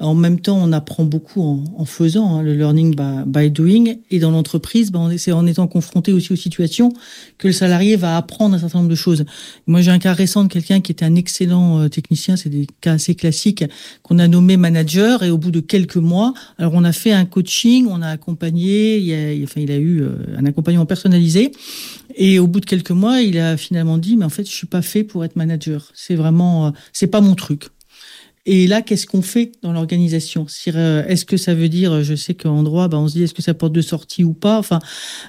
En 0.00 0.14
même 0.14 0.40
temps, 0.40 0.58
on 0.58 0.72
apprend 0.72 1.04
beaucoup 1.04 1.42
en, 1.42 1.62
en 1.76 1.84
faisant 1.84 2.36
hein, 2.36 2.42
le 2.42 2.54
learning 2.54 2.96
by, 2.96 3.24
by, 3.26 3.50
doing. 3.50 3.98
Et 4.10 4.18
dans 4.18 4.30
l'entreprise, 4.30 4.90
ben, 4.90 5.10
c'est 5.18 5.32
en 5.32 5.46
étant 5.46 5.66
confronté 5.66 6.12
aussi 6.12 6.32
aux 6.32 6.36
situations 6.36 6.90
que 7.36 7.48
le 7.48 7.52
salarié 7.52 7.96
va 7.96 8.16
apprendre 8.16 8.54
un 8.54 8.58
certain 8.58 8.78
nombre 8.78 8.90
de 8.90 8.96
choses. 8.96 9.26
Moi, 9.66 9.82
j'ai 9.82 9.90
un 9.90 9.98
cas 9.98 10.14
récent 10.14 10.44
de 10.44 10.48
quelqu'un 10.48 10.80
qui 10.80 10.90
était 10.90 11.04
un 11.04 11.16
excellent 11.16 11.80
euh, 11.80 11.88
technicien. 11.88 12.36
C'est 12.36 12.48
des 12.48 12.66
cas 12.80 12.94
assez 12.94 13.14
classiques 13.14 13.64
qu'on 14.02 14.18
a 14.18 14.26
nommé 14.26 14.56
manager. 14.56 15.22
Et 15.22 15.30
au 15.30 15.36
bout 15.38 15.50
de 15.50 15.60
quelques 15.60 15.96
mois. 15.96 16.32
Alors 16.56 16.72
on 16.74 16.84
a 16.84 16.92
fait 16.92 17.12
un 17.12 17.26
coaching, 17.26 17.86
on 17.90 18.00
a 18.00 18.08
accompagné, 18.08 18.98
il 18.98 19.12
a, 19.12 19.44
enfin 19.44 19.60
il 19.60 19.70
a 19.70 19.76
eu 19.76 20.00
euh, 20.00 20.38
un 20.38 20.46
accompagnement 20.46 20.86
personnalisé. 20.86 21.41
Et 22.14 22.38
au 22.38 22.46
bout 22.46 22.60
de 22.60 22.66
quelques 22.66 22.90
mois, 22.90 23.20
il 23.20 23.38
a 23.38 23.56
finalement 23.56 23.98
dit, 23.98 24.16
mais 24.16 24.24
en 24.24 24.30
fait, 24.30 24.44
je 24.44 24.52
suis 24.52 24.66
pas 24.66 24.82
fait 24.82 25.04
pour 25.04 25.24
être 25.24 25.36
manager. 25.36 25.90
C'est 25.94 26.14
vraiment, 26.14 26.66
euh, 26.66 26.70
c'est 26.92 27.06
pas 27.06 27.20
mon 27.20 27.34
truc. 27.34 27.68
Et 28.44 28.66
là, 28.66 28.82
qu'est-ce 28.82 29.06
qu'on 29.06 29.22
fait 29.22 29.52
dans 29.62 29.72
l'organisation? 29.72 30.46
Euh, 30.68 31.04
Est-ce 31.06 31.24
que 31.24 31.36
ça 31.36 31.54
veut 31.54 31.68
dire, 31.68 32.02
je 32.02 32.16
sais 32.16 32.34
qu'en 32.34 32.64
droit, 32.64 32.88
bah, 32.88 32.98
on 32.98 33.06
se 33.06 33.12
dit, 33.12 33.22
est-ce 33.22 33.34
que 33.34 33.42
ça 33.42 33.54
porte 33.54 33.72
de 33.72 33.80
sortie 33.80 34.24
ou 34.24 34.32
pas? 34.32 34.58
Enfin, 34.58 34.80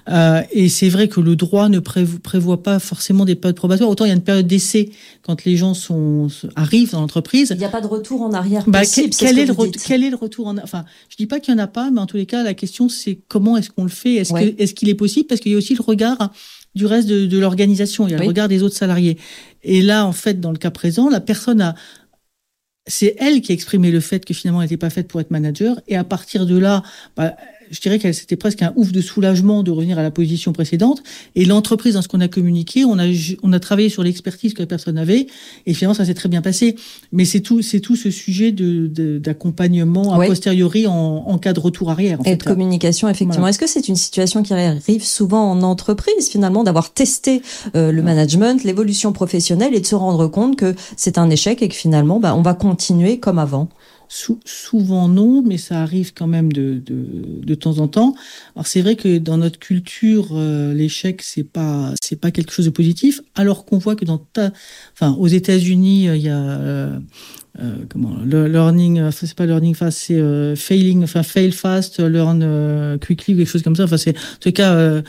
euh, 0.09 0.41
et 0.51 0.67
c'est 0.67 0.89
vrai 0.89 1.07
que 1.07 1.19
le 1.19 1.35
droit 1.35 1.69
ne 1.69 1.77
prévoit 1.77 2.63
pas 2.63 2.79
forcément 2.79 3.25
des 3.25 3.35
périodes 3.35 3.55
probatoires. 3.55 3.87
Autant 3.91 4.05
il 4.05 4.07
y 4.07 4.11
a 4.11 4.15
une 4.15 4.21
période 4.21 4.47
d'essai 4.47 4.89
quand 5.21 5.45
les 5.45 5.57
gens 5.57 5.75
sont 5.75 6.27
arrivent 6.55 6.93
dans 6.93 7.01
l'entreprise. 7.01 7.49
Il 7.51 7.59
n'y 7.59 7.65
a 7.65 7.69
pas 7.69 7.81
de 7.81 7.87
retour 7.87 8.23
en 8.23 8.33
arrière 8.33 8.63
bah, 8.65 8.79
possible. 8.79 9.13
Quel, 9.15 9.37
est, 9.37 9.45
le 9.45 9.53
quel 9.85 10.03
est 10.03 10.09
le 10.09 10.15
retour 10.15 10.47
en 10.47 10.57
Enfin, 10.57 10.83
je 11.09 11.15
dis 11.15 11.27
pas 11.27 11.39
qu'il 11.39 11.53
y 11.53 11.57
en 11.57 11.59
a 11.59 11.67
pas, 11.67 11.91
mais 11.91 12.01
en 12.01 12.07
tous 12.07 12.17
les 12.17 12.25
cas, 12.25 12.41
la 12.41 12.55
question 12.55 12.89
c'est 12.89 13.19
comment 13.27 13.57
est-ce 13.57 13.69
qu'on 13.69 13.83
le 13.83 13.89
fait? 13.89 14.15
Est-ce 14.15 14.73
qu'il 14.73 14.89
est 14.89 14.95
possible? 14.95 15.27
Parce 15.27 15.39
qu'il 15.39 15.51
y 15.51 15.55
a 15.55 15.57
aussi 15.59 15.75
le 15.75 15.83
regard 15.83 16.31
du 16.73 16.87
reste 16.87 17.07
de, 17.07 17.27
de 17.27 17.37
l'organisation. 17.37 18.07
Il 18.07 18.11
y 18.11 18.15
a 18.15 18.17
le 18.17 18.25
regard 18.25 18.47
des 18.47 18.63
autres 18.63 18.75
salariés. 18.75 19.19
Et 19.61 19.83
là, 19.83 20.05
en 20.05 20.11
fait, 20.11 20.41
dans 20.41 20.51
le 20.51 20.57
cas 20.57 20.71
présent, 20.71 21.09
la 21.09 21.21
personne 21.21 21.61
a 21.61 21.75
c'est 22.85 23.15
elle 23.19 23.41
qui 23.41 23.51
a 23.51 23.55
exprimé 23.55 23.91
le 23.91 23.99
fait 23.99 24.25
que 24.25 24.33
finalement 24.33 24.61
elle 24.61 24.65
n'était 24.65 24.77
pas 24.77 24.89
faite 24.89 25.07
pour 25.07 25.21
être 25.21 25.31
manager. 25.31 25.79
Et 25.87 25.95
à 25.95 26.03
partir 26.03 26.45
de 26.45 26.57
là, 26.57 26.83
bah, 27.15 27.35
je 27.73 27.81
dirais 27.81 27.97
qu'elle 27.97 28.13
c'était 28.13 28.35
presque 28.35 28.61
un 28.61 28.71
ouf 28.75 28.91
de 28.91 29.01
soulagement 29.01 29.63
de 29.63 29.71
revenir 29.71 29.97
à 29.97 30.03
la 30.03 30.11
position 30.11 30.53
précédente. 30.53 31.01
Et 31.35 31.43
l'entreprise, 31.43 31.95
dans 31.95 32.01
ce 32.03 32.07
qu'on 32.07 32.21
a 32.21 32.27
communiqué, 32.27 32.85
on 32.85 32.99
a 32.99 33.05
on 33.41 33.51
a 33.51 33.59
travaillé 33.59 33.89
sur 33.89 34.03
l'expertise 34.03 34.53
que 34.53 34.61
la 34.61 34.67
personne 34.67 34.97
avait, 34.97 35.27
et 35.65 35.73
finalement 35.73 35.95
ça 35.95 36.05
s'est 36.05 36.13
très 36.13 36.29
bien 36.29 36.41
passé. 36.41 36.75
Mais 37.11 37.25
c'est 37.25 37.39
tout, 37.39 37.61
c'est 37.61 37.79
tout 37.79 37.95
ce 37.95 38.11
sujet 38.11 38.51
de 38.51 39.17
d'accompagnement 39.17 40.13
a 40.13 40.25
posteriori 40.25 40.85
en, 40.85 40.93
en, 41.27 41.37
cas 41.39 41.53
de 41.53 41.59
retour 41.59 41.89
arrière. 41.89 42.19
et 42.25 42.35
de 42.35 42.43
communication, 42.43 43.09
effectivement. 43.09 43.47
Est-ce 43.47 43.59
que 43.59 43.67
c'est 43.67 43.87
une 43.87 43.95
situation 43.95 44.43
qui 44.43 44.53
arrive 44.53 45.03
souvent 45.03 45.49
en 45.49 45.61
entreprise 45.63 46.29
finalement 46.29 46.63
d'avoir 46.63 46.93
testé 46.93 47.41
euh, 47.75 47.91
le 47.91 48.01
management, 48.03 48.63
l'évolution 48.63 49.13
professionnelle 49.13 49.73
et 49.73 49.79
de 49.79 49.85
se 49.85 49.95
rendre 49.95 50.27
compte 50.27 50.55
que 50.55 50.75
c'est 50.95 51.17
un 51.17 51.29
échec 51.29 51.61
et 51.63 51.69
que 51.69 51.75
finalement, 51.75 52.19
bah, 52.19 52.35
on 52.35 52.43
va 52.43 52.53
continuer 52.53 53.19
comme 53.19 53.39
avant? 53.39 53.67
Souvent 54.45 55.07
non, 55.07 55.41
mais 55.41 55.57
ça 55.57 55.81
arrive 55.81 56.13
quand 56.13 56.27
même 56.27 56.51
de, 56.51 56.81
de, 56.85 57.05
de 57.43 57.55
temps 57.55 57.79
en 57.79 57.87
temps. 57.87 58.13
Alors 58.55 58.67
c'est 58.67 58.81
vrai 58.81 58.95
que 58.95 59.17
dans 59.17 59.37
notre 59.37 59.59
culture, 59.59 60.29
euh, 60.33 60.73
l'échec 60.73 61.21
c'est 61.21 61.43
pas 61.43 61.93
c'est 62.01 62.19
pas 62.19 62.31
quelque 62.31 62.51
chose 62.51 62.65
de 62.65 62.71
positif, 62.71 63.21
alors 63.35 63.65
qu'on 63.65 63.79
voit 63.79 63.95
que 63.95 64.05
dans 64.05 64.19
ta, 64.19 64.51
enfin 64.93 65.15
aux 65.17 65.27
États-Unis 65.27 66.09
euh, 66.09 66.15
il 66.15 66.23
y 66.23 66.29
a 66.29 66.37
euh, 66.37 66.99
euh, 67.59 67.75
comment 67.89 68.15
le 68.23 68.47
learning, 68.47 69.11
c'est 69.11 69.33
pas 69.33 69.45
learning 69.45 69.75
fast, 69.75 69.97
c'est 69.97 70.55
failing, 70.55 71.03
enfin 71.03 71.23
fail 71.23 71.51
fast, 71.51 71.99
learn 71.99 72.97
quickly, 72.99 73.35
quelque 73.35 73.49
chose 73.49 73.63
comme 73.63 73.75
ça. 73.75 73.85
Enfin 73.85 73.97
c'est 73.97 74.15
en 74.17 74.39
tout 74.39 74.51
cas 74.51 75.01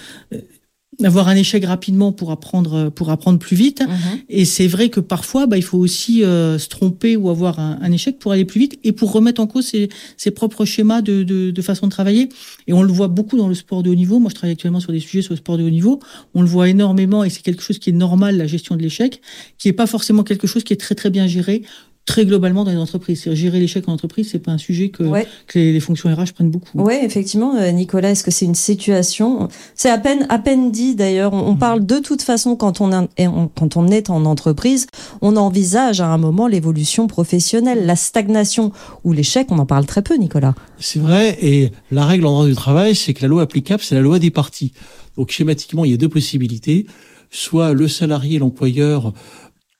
avoir 1.02 1.28
un 1.28 1.36
échec 1.36 1.64
rapidement 1.64 2.12
pour 2.12 2.30
apprendre 2.30 2.90
pour 2.90 3.10
apprendre 3.10 3.38
plus 3.38 3.56
vite. 3.56 3.80
Mhm. 3.80 4.20
et 4.28 4.44
c'est 4.44 4.66
vrai 4.66 4.88
que 4.88 5.00
parfois 5.00 5.46
bah, 5.46 5.56
il 5.56 5.62
faut 5.62 5.78
aussi 5.78 6.22
euh, 6.22 6.58
se 6.58 6.68
tromper 6.68 7.16
ou 7.16 7.30
avoir 7.30 7.58
un, 7.58 7.78
un, 7.80 7.92
échec 7.92 8.18
pour 8.18 8.32
aller 8.32 8.44
plus 8.44 8.60
vite 8.60 8.78
et 8.84 8.92
pour 8.92 9.12
remettre 9.12 9.40
en 9.40 9.46
cause 9.46 9.66
ses, 9.66 9.88
ses 10.16 10.30
propres 10.30 10.64
schémas 10.64 11.02
de, 11.02 11.22
de, 11.22 11.50
de, 11.50 11.62
façon 11.62 11.86
de 11.86 11.90
travailler. 11.90 12.28
Et 12.66 12.72
on 12.72 12.82
le 12.82 12.92
voit 12.92 13.08
beaucoup 13.08 13.36
dans 13.36 13.48
le 13.48 13.54
sport 13.54 13.82
de 13.82 13.90
haut 13.90 13.94
niveau. 13.94 14.18
Moi 14.18 14.30
je 14.30 14.34
travaille 14.34 14.52
actuellement 14.52 14.80
sur 14.80 14.92
des 14.92 15.00
sujets 15.00 15.22
sur 15.22 15.32
le 15.32 15.38
sport 15.38 15.58
de 15.58 15.64
haut 15.64 15.70
niveau. 15.70 16.00
On 16.34 16.42
le 16.42 16.48
voit 16.48 16.68
énormément 16.68 17.24
et 17.24 17.30
c'est 17.30 17.42
quelque 17.42 17.62
chose 17.62 17.78
qui 17.78 17.90
est 17.90 17.94
normal 17.94 18.36
la 18.36 18.46
gestion 18.46 18.76
de 18.76 18.82
l'échec 18.82 19.20
qui 19.58 19.68
est 19.68 19.72
pas 19.72 19.86
forcément 19.86 20.22
quelque 20.22 20.46
chose 20.46 20.64
qui 20.64 20.72
est 20.72 20.76
très 20.76 20.94
très 20.94 21.10
bien 21.10 21.26
géré 21.26 21.62
très 22.06 22.26
globalement 22.26 22.64
dans 22.64 22.70
les 22.70 22.76
entreprises. 22.76 23.32
Gérer 23.32 23.58
l'échec 23.60 23.88
en 23.88 23.92
entreprise, 23.92 24.28
c'est 24.30 24.38
pas 24.38 24.52
un 24.52 24.58
sujet 24.58 24.90
que, 24.90 25.04
que 25.46 25.58
les, 25.58 25.80
fonctions 25.80 26.14
RH 26.14 26.32
prennent 26.34 26.50
beaucoup. 26.50 26.78
Oui, 26.78 26.94
effectivement, 27.02 27.56
euh, 27.56 27.70
Nicolas, 27.70 28.10
est-ce 28.10 28.22
que 28.22 28.30
c'est 28.30 28.44
une 28.44 28.54
situation 28.54 29.48
C'est 29.74 29.90
à 29.90 29.98
peine 29.98 30.26
à 30.28 30.38
peine 30.38 30.70
dit 30.70 30.94
d'ailleurs. 30.94 31.32
On, 31.32 31.56
parle 31.56 31.86
de 31.86 31.98
toute 31.98 32.22
façon 32.22 32.56
quand 32.56 32.80
on, 32.80 33.08
quand 33.54 33.76
on 33.76 33.88
est 33.88 34.10
en 34.10 34.24
entreprise, 34.26 34.86
on 35.22 35.36
envisage 35.36 36.00
à 36.00 36.08
un 36.08 36.18
moment 36.18 36.46
l'évolution 36.46 37.06
professionnelle, 37.06 37.86
la 37.86 37.96
stagnation 37.96 38.72
ou 39.04 39.12
l'échec. 39.12 39.46
On 39.50 39.58
en 39.58 39.66
parle 39.66 39.86
très 39.86 40.02
peu, 40.02 40.16
Nicolas. 40.16 40.54
C'est 40.78 40.98
vrai. 40.98 41.38
Et 41.40 41.70
la 41.90 42.04
règle 42.04 42.26
en 42.26 42.32
droit 42.32 42.46
du 42.46 42.54
travail, 42.54 42.94
c'est 42.94 43.14
que 43.14 43.22
la 43.22 43.28
loi 43.28 43.42
applicable, 43.42 43.82
c'est 43.82 43.94
la 43.94 44.02
loi 44.02 44.18
des 44.18 44.30
parties. 44.30 44.72
Donc 45.16 45.30
schématiquement, 45.30 45.84
il 45.84 45.92
y 45.92 45.94
a 45.94 45.96
deux 45.98 46.08
possibilités. 46.08 46.86
Soit 47.30 47.72
le 47.72 47.88
salarié, 47.88 48.38
l'employeur, 48.38 49.12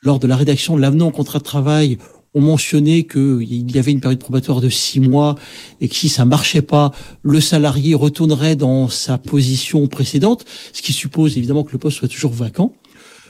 lors 0.05 0.19
de 0.19 0.27
la 0.27 0.37
rédaction 0.37 0.77
de 0.77 0.81
l'avenant 0.81 1.09
au 1.09 1.11
contrat 1.11 1.39
de 1.39 1.45
travail, 1.45 1.99
on 2.35 2.41
mentionnait 2.41 3.05
qu'il 3.05 3.71
y 3.71 3.79
avait 3.79 3.93
une 3.93 4.01
période 4.01 4.19
probatoire 4.19 4.61
de 4.61 4.69
six 4.69 5.01
mois 5.01 5.37
et 5.81 5.89
que 5.89 5.95
si 5.95 6.09
ça 6.09 6.25
marchait 6.25 6.63
pas, 6.63 6.91
le 7.23 7.41
salarié 7.41 7.95
retournerait 7.95 8.57
dans 8.57 8.89
sa 8.89 9.19
position 9.19 9.87
précédente, 9.87 10.45
ce 10.73 10.83
qui 10.83 10.93
suppose 10.93 11.39
évidemment 11.39 11.63
que 11.63 11.73
le 11.73 11.79
poste 11.79 11.99
soit 11.99 12.09
toujours 12.09 12.33
vacant. 12.33 12.75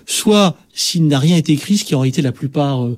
Soit 0.06 0.56
s'il 0.72 1.06
n'a 1.06 1.18
rien 1.18 1.36
été 1.36 1.52
écrit, 1.52 1.78
ce 1.78 1.84
qui 1.84 1.94
en 1.94 2.00
réalité 2.00 2.22
la 2.22 2.32
plupart 2.32 2.84
euh, 2.84 2.96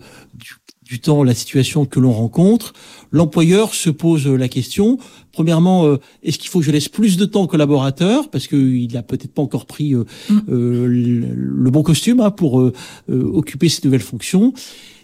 du, 0.89 1.01
temps 1.01 1.25
la 1.25 1.35
situation 1.35 1.85
que 1.85 1.99
l'on 1.99 2.13
rencontre, 2.13 2.73
l'employeur 3.11 3.75
se 3.75 3.91
pose 3.91 4.27
la 4.27 4.49
question. 4.49 4.99
Premièrement, 5.33 5.87
euh, 5.87 5.99
est-ce 6.23 6.39
qu'il 6.39 6.51
faut 6.51 6.61
que 6.61 6.65
je 6.65 6.71
laisse 6.71 6.89
plus 6.89 7.17
de 7.17 7.25
temps 7.25 7.43
au 7.43 7.47
collaborateur 7.49 8.31
parce 8.31 8.47
qu'il 8.47 8.93
n'a 8.93 9.03
peut-être 9.03 9.33
pas 9.33 9.43
encore 9.43 9.67
pris 9.67 9.95
euh, 9.95 10.05
mm. 10.31 10.41
le, 10.49 11.71
bon 11.71 11.83
costume 11.83 12.21
hein, 12.21 12.31
pour 12.31 12.71
occuper 13.09 13.69
ces 13.69 13.85
nouvelles 13.85 14.01
fonctions 14.01 14.53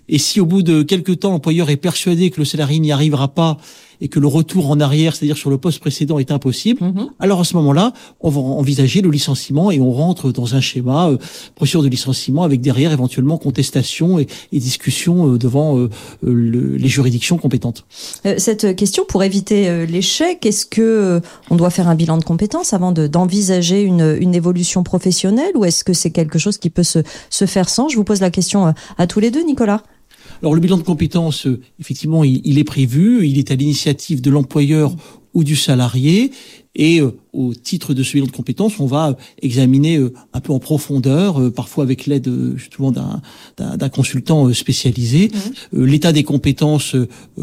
et 0.08 0.18
si 0.18 0.40
au 0.40 0.46
bout 0.46 0.62
de 0.62 0.82
quelques 0.82 1.20
temps, 1.20 1.30
l'employeur 1.30 1.70
est 1.70 1.76
persuadé 1.76 2.30
que 2.30 2.40
le 2.40 2.44
salarié 2.44 2.78
n'y 2.78 2.92
arrivera 2.92 3.28
pas 3.28 3.58
et 4.02 4.08
que 4.08 4.18
le 4.18 4.26
retour 4.26 4.68
en 4.68 4.80
arrière, 4.80 5.14
c'est-à-dire 5.14 5.36
sur 5.36 5.48
le 5.48 5.58
poste 5.58 5.78
précédent, 5.78 6.18
est 6.18 6.32
impossible, 6.32 6.84
mhm. 6.84 7.10
alors 7.20 7.40
à 7.40 7.44
ce 7.44 7.54
moment-là, 7.54 7.92
on 8.20 8.30
va 8.30 8.40
envisager 8.40 9.00
le 9.00 9.10
licenciement 9.10 9.70
et 9.70 9.80
on 9.80 9.92
rentre 9.92 10.32
dans 10.32 10.56
un 10.56 10.60
schéma 10.60 11.08
euh, 11.08 11.18
procédure 11.54 11.84
de 11.84 11.88
licenciement 11.88 12.42
avec 12.42 12.60
derrière 12.60 12.92
éventuellement 12.92 13.38
contestation 13.38 14.18
et, 14.18 14.26
et 14.50 14.58
discussion 14.58 15.34
euh, 15.34 15.38
devant 15.38 15.78
euh, 15.78 15.88
les 16.22 16.88
juridictions 16.88 17.38
compétentes. 17.38 17.84
Cette 18.38 18.74
question 18.74 19.04
pour 19.08 19.22
éviter 19.22 19.86
l'échec, 19.86 20.44
est-ce 20.44 20.66
que 20.66 21.20
on 21.50 21.56
doit 21.56 21.70
faire 21.70 21.88
un 21.88 21.94
bilan 21.94 22.18
de 22.18 22.24
compétences 22.24 22.72
avant 22.72 22.90
d'envisager 22.90 23.82
une, 23.82 24.16
une, 24.20 24.34
évolution 24.34 24.82
professionnelle 24.82 25.52
ou 25.54 25.64
est-ce 25.64 25.84
que 25.84 25.92
c'est 25.92 26.10
quelque 26.10 26.38
chose 26.38 26.58
qui 26.58 26.70
peut 26.70 26.82
se, 26.82 27.00
se 27.30 27.46
faire 27.46 27.68
sans? 27.68 27.88
Je 27.88 27.96
vous 27.96 28.04
pose 28.04 28.20
la 28.20 28.30
question 28.30 28.74
à 28.98 29.06
tous 29.06 29.20
les 29.20 29.30
deux, 29.30 29.44
Nicolas. 29.44 29.82
Alors 30.42 30.54
le 30.54 30.60
bilan 30.60 30.76
de 30.76 30.82
compétences, 30.82 31.46
euh, 31.46 31.60
effectivement, 31.78 32.24
il, 32.24 32.58
est 32.58 32.64
prévu, 32.64 33.26
il 33.28 33.38
est 33.38 33.52
à 33.52 33.54
l'initiative 33.54 34.20
de 34.20 34.30
l'employeur 34.30 34.96
ou 35.34 35.44
du 35.44 35.56
salarié. 35.56 36.30
Et 36.74 37.00
euh, 37.00 37.12
au 37.34 37.52
titre 37.54 37.92
de 37.92 38.02
ce 38.02 38.14
bilan 38.14 38.26
de 38.26 38.32
compétences, 38.32 38.80
on 38.80 38.86
va 38.86 39.16
examiner 39.42 39.98
euh, 39.98 40.12
un 40.32 40.40
peu 40.40 40.52
en 40.52 40.58
profondeur, 40.58 41.38
euh, 41.38 41.50
parfois 41.50 41.84
avec 41.84 42.06
l'aide 42.06 42.30
justement 42.56 42.92
d'un 42.92 43.88
consultant 43.90 44.52
spécialisé, 44.54 45.30
mmh. 45.72 45.84
l'état 45.84 46.12
des 46.12 46.24
compétences 46.24 46.96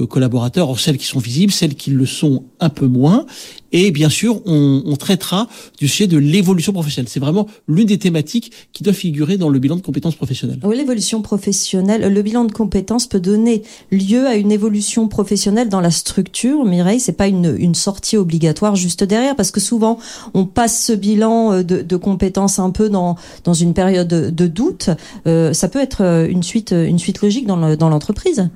collaborateurs, 0.09 0.79
celles 0.79 0.97
qui 0.97 1.05
sont 1.05 1.19
visibles, 1.19 1.51
celles 1.51 1.75
qui 1.75 1.91
le 1.91 2.05
sont 2.05 2.45
un 2.59 2.69
peu 2.69 2.87
moins. 2.87 3.25
Et 3.71 3.91
bien 3.91 4.09
sûr, 4.09 4.41
on, 4.47 4.81
on 4.83 4.95
traitera 4.95 5.47
du 5.77 5.87
sujet 5.87 6.07
de 6.07 6.17
l'évolution 6.17 6.73
professionnelle. 6.73 7.09
C'est 7.09 7.19
vraiment 7.19 7.45
l'une 7.67 7.85
des 7.85 7.99
thématiques 7.99 8.51
qui 8.73 8.81
doit 8.81 8.93
figurer 8.93 9.37
dans 9.37 9.49
le 9.49 9.59
bilan 9.59 9.75
de 9.75 9.81
compétences 9.81 10.15
professionnelles. 10.15 10.59
Oui, 10.63 10.75
l'évolution 10.75 11.21
professionnelle, 11.21 12.11
le 12.11 12.21
bilan 12.23 12.45
de 12.45 12.51
compétences 12.51 13.05
peut 13.05 13.19
donner 13.19 13.61
lieu 13.91 14.25
à 14.25 14.35
une 14.35 14.51
évolution 14.51 15.07
professionnelle 15.07 15.69
dans 15.69 15.81
la 15.81 15.91
structure. 15.91 16.65
Mireille, 16.65 16.99
c'est 16.99 17.13
pas 17.13 17.27
une, 17.27 17.55
une 17.59 17.75
sortie 17.79 18.17
obligatoire 18.17 18.75
juste 18.75 19.03
derrière 19.03 19.35
parce 19.35 19.51
que 19.51 19.59
souvent 19.59 19.97
on 20.33 20.45
passe 20.45 20.85
ce 20.85 20.93
bilan 20.93 21.53
euh, 21.53 21.63
de, 21.63 21.95
compétences 21.95 22.59
un 22.59 22.71
peu 22.71 22.89
dans 22.89 23.15
dans 23.43 23.53
une 23.53 23.73
période 23.73 24.07
de, 24.07 24.47
doute. 24.47 24.89
Euh, 25.27 25.53
ça 25.53 25.67
peut 25.67 25.81
être 25.81 26.03
euh, 26.03 26.27
une 26.27 26.43
suite 26.43 26.71
une 26.71 26.99
suite 26.99 27.21
logique 27.21 27.47
dans 27.47 27.75
dans 27.75 27.89
l'entreprise. 27.89 28.49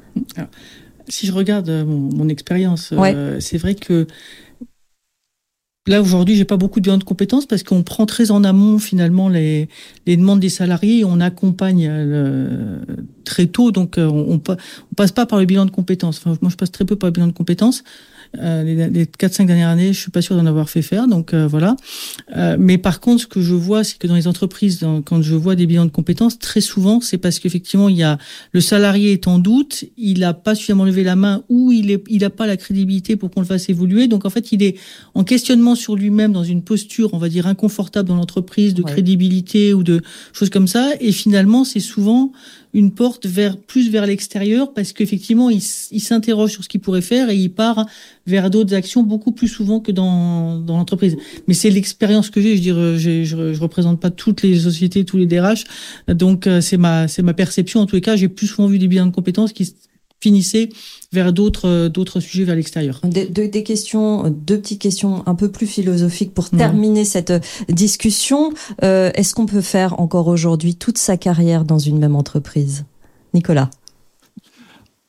Si 1.09 1.27
je 1.27 1.33
regarde 1.33 1.69
mon, 1.69 2.29
expérience, 2.29 2.93
c'est 3.39 3.57
vrai 3.57 3.75
que 3.75 4.07
Là 5.85 5.99
aujourd'hui, 5.99 6.37
j'ai 6.37 6.45
pas 6.45 6.55
beaucoup 6.55 6.79
de 6.79 6.85
bilan 6.85 6.97
de 6.97 7.03
compétences 7.03 7.45
parce 7.45 7.61
qu'on 7.61 7.83
prend 7.83 8.05
très 8.05 8.31
en 8.31 8.45
amont 8.45 8.79
finalement 8.79 9.27
les, 9.27 9.67
les 10.05 10.15
demandes 10.15 10.39
des 10.39 10.47
salariés 10.47 10.99
et 10.99 11.03
on 11.03 11.19
accompagne 11.19 11.91
très 13.25 13.47
tôt. 13.47 13.71
Donc 13.71 13.95
on, 13.97 14.39
on, 14.47 14.55
passe 14.95 15.11
pas 15.11 15.25
par 15.25 15.39
le 15.39 15.45
bilan 15.45 15.65
de 15.65 15.71
compétences. 15.71 16.19
Enfin, 16.19 16.37
moi, 16.41 16.49
je 16.49 16.55
passe 16.55 16.71
très 16.71 16.85
peu 16.85 16.95
par 16.95 17.09
le 17.09 17.11
bilan 17.11 17.27
de 17.27 17.33
compétences. 17.33 17.83
Euh, 18.39 18.63
les, 18.63 18.89
les 18.89 19.05
4-5 19.05 19.45
dernières 19.45 19.69
années, 19.69 19.93
je 19.93 19.99
suis 19.99 20.11
pas 20.11 20.21
sûr 20.21 20.35
d'en 20.35 20.45
avoir 20.47 20.69
fait 20.69 20.81
faire, 20.81 21.07
donc 21.07 21.33
euh, 21.33 21.45
voilà. 21.45 21.75
Euh, 22.35 22.57
mais 22.59 22.79
par 22.79 22.99
contre, 22.99 23.21
ce 23.21 23.27
que 23.27 23.41
je 23.41 23.53
vois, 23.53 23.83
c'est 23.83 23.97
que 23.99 24.07
dans 24.07 24.15
les 24.15 24.27
entreprises, 24.27 24.83
quand 25.05 25.21
je 25.21 25.35
vois 25.35 25.55
des 25.55 25.67
bilans 25.67 25.85
de 25.85 25.91
compétences, 25.91 26.39
très 26.39 26.61
souvent, 26.61 26.99
c'est 26.99 27.19
parce 27.19 27.37
qu'effectivement, 27.37 27.89
il 27.89 27.97
y 27.97 28.03
a 28.03 28.17
le 28.51 28.61
salarié 28.61 29.11
est 29.11 29.27
en 29.27 29.37
doute, 29.37 29.85
il 29.97 30.19
n'a 30.19 30.33
pas 30.33 30.55
suffisamment 30.55 30.85
levé 30.85 31.03
la 31.03 31.15
main 31.15 31.43
ou 31.49 31.71
il 31.71 31.91
est, 31.91 32.03
il 32.09 32.21
n'a 32.21 32.31
pas 32.31 32.47
la 32.47 32.57
crédibilité 32.57 33.15
pour 33.15 33.29
qu'on 33.29 33.41
le 33.41 33.45
fasse 33.45 33.69
évoluer. 33.69 34.07
Donc 34.07 34.25
en 34.25 34.29
fait, 34.31 34.51
il 34.51 34.63
est 34.63 34.77
en 35.13 35.23
questionnement 35.23 35.75
sur 35.75 35.95
lui-même 35.95 36.33
dans 36.33 36.43
une 36.43 36.63
posture, 36.63 37.13
on 37.13 37.19
va 37.19 37.29
dire 37.29 37.45
inconfortable 37.45 38.09
dans 38.09 38.15
l'entreprise, 38.15 38.73
de 38.73 38.81
crédibilité 38.81 39.73
ou 39.73 39.83
de 39.83 40.01
choses 40.33 40.49
comme 40.49 40.67
ça. 40.67 40.91
Et 40.99 41.11
finalement, 41.11 41.63
c'est 41.65 41.79
souvent 41.79 42.31
une 42.73 42.91
porte 42.91 43.25
vers 43.25 43.57
plus 43.57 43.89
vers 43.89 44.05
l'extérieur 44.05 44.73
parce 44.73 44.93
qu'effectivement 44.93 45.49
il, 45.49 45.61
il 45.91 45.99
s'interroge 45.99 46.51
sur 46.51 46.63
ce 46.63 46.69
qu'il 46.69 46.81
pourrait 46.81 47.01
faire 47.01 47.29
et 47.29 47.35
il 47.35 47.49
part 47.49 47.85
vers 48.25 48.49
d'autres 48.49 48.73
actions 48.73 49.03
beaucoup 49.03 49.31
plus 49.31 49.47
souvent 49.47 49.79
que 49.79 49.91
dans, 49.91 50.57
dans 50.59 50.77
l'entreprise. 50.77 51.15
Mais 51.47 51.53
c'est 51.53 51.69
l'expérience 51.69 52.29
que 52.29 52.41
j'ai. 52.41 52.55
Je 52.57 52.61
dire, 52.61 52.97
je, 52.97 53.23
je, 53.23 53.61
représente 53.61 53.99
pas 53.99 54.09
toutes 54.09 54.41
les 54.41 54.59
sociétés, 54.59 55.05
tous 55.05 55.17
les 55.17 55.25
DRH, 55.25 55.65
donc 56.07 56.47
euh, 56.47 56.61
c'est 56.61 56.77
ma 56.77 57.07
c'est 57.07 57.21
ma 57.21 57.33
perception. 57.33 57.81
En 57.81 57.85
tous 57.85 57.95
les 57.95 58.01
cas, 58.01 58.15
j'ai 58.15 58.27
plus 58.27 58.47
souvent 58.47 58.67
vu 58.67 58.79
des 58.79 58.87
bilans 58.87 59.05
de 59.05 59.11
compétences 59.11 59.53
qui 59.53 59.73
finissaient 60.23 60.69
vers 61.11 61.33
d'autres 61.33 61.67
euh, 61.67 61.89
d'autres 61.89 62.19
sujets 62.19 62.45
vers 62.45 62.55
l'extérieur. 62.55 63.01
Des, 63.03 63.27
des, 63.27 63.63
questions, 63.63 64.29
deux 64.29 64.57
petites 64.57 64.81
questions 64.81 65.23
un 65.27 65.35
peu 65.35 65.49
plus 65.51 65.67
philosophiques 65.67 66.33
pour 66.33 66.49
terminer 66.49 67.05
cette 67.05 67.31
euh, 67.31 67.39
discussion. 67.69 68.53
Euh, 68.83 69.11
Est-ce 69.13 69.35
qu'on 69.35 69.45
peut 69.45 69.61
faire 69.61 69.99
encore 69.99 70.27
aujourd'hui 70.27 70.75
toute 70.75 70.97
sa 70.97 71.17
carrière 71.17 71.65
dans 71.65 71.79
une 71.79 71.99
même 71.99 72.15
entreprise, 72.15 72.85
Nicolas? 73.33 73.69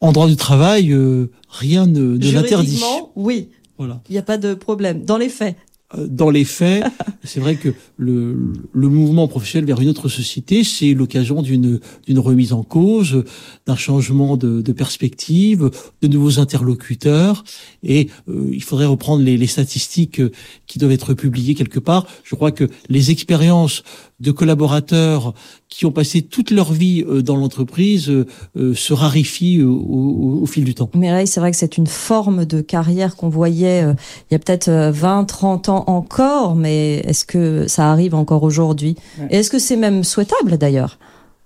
En 0.01 0.13
droit 0.13 0.27
du 0.27 0.37
travail, 0.37 0.93
euh, 0.93 1.31
rien 1.49 1.87
ne, 1.87 2.19
ne 2.19 2.33
l'interdit. 2.33 2.83
Oui. 3.17 3.49
Voilà. 3.79 4.03
Il 4.09 4.13
n'y 4.13 4.19
a 4.19 4.23
pas 4.23 4.39
de 4.39 4.55
problème. 4.55 5.05
Dans 5.05 5.17
les 5.17 5.29
faits, 5.29 5.57
dans 5.97 6.31
les 6.31 6.45
faits, 6.45 6.85
c'est 7.25 7.41
vrai 7.41 7.57
que 7.57 7.71
le, 7.97 8.53
le, 8.73 8.89
mouvement 8.89 9.29
professionnel 9.29 9.67
vers 9.67 9.81
une 9.81 9.89
autre 9.89 10.09
société, 10.09 10.65
c'est 10.65 10.95
l'occasion 10.95 11.43
d'une 11.43 11.81
d'une 12.07 12.19
remise 12.19 12.53
en 12.53 12.63
cause, 12.63 13.25
d'un 13.67 13.77
changement 13.77 14.37
de, 14.37 14.61
de, 14.61 14.73
perspective, 14.73 15.71
de 16.03 16.09
nouveaux 16.09 16.39
interlocuteurs. 16.39 17.45
Et 17.83 18.09
euh, 18.29 18.51
il 18.53 18.63
faudrait 18.63 18.87
reprendre 18.87 19.23
les, 19.23 19.37
les, 19.37 19.47
statistiques 19.47 20.21
qui 20.67 20.79
doivent 20.79 20.93
être 20.93 21.15
publiées 21.15 21.55
quelque 21.55 21.81
part. 21.81 22.07
Je 22.25 22.35
crois 22.35 22.53
que 22.53 22.69
les 22.89 23.11
expériences 23.11 23.83
de 24.21 24.31
collaborateurs 24.31 25.35
qui 25.69 25.87
ont 25.87 25.93
passé 25.93 26.23
toute 26.23 26.51
leur 26.51 26.73
vie 26.73 27.05
euh, 27.07 27.23
dans 27.23 27.37
l'entreprise 27.37 28.09
euh, 28.09 28.27
euh, 28.57 28.75
se 28.75 28.93
raréfient 28.93 29.63
au, 29.63 30.47
fil 30.47 30.65
du 30.65 30.75
temps. 30.75 30.91
Mireille, 30.95 31.27
c'est 31.27 31.41
vrai 31.41 31.51
que 31.51 31.57
c'est 31.57 31.79
une 31.79 31.87
forme 31.87 32.45
de 32.45 32.61
carrière 32.61 33.17
qu'on 33.17 33.29
voyait 33.29 33.83
il 33.83 34.33
y 34.33 34.35
a 34.35 34.39
peut-être 34.39 34.71
20, 34.71 35.25
30 35.25 35.69
ans 35.69 35.85
encore, 35.87 36.55
mais 36.55 36.97
est-ce 36.99 37.25
que 37.25 37.67
ça 37.67 37.91
arrive 37.91 38.15
encore 38.15 38.43
aujourd'hui? 38.43 38.95
Et 39.31 39.39
est-ce 39.39 39.51
que 39.51 39.59
c'est 39.59 39.77
même 39.77 40.05
souhaitable 40.05 40.59
d'ailleurs? 40.59 40.99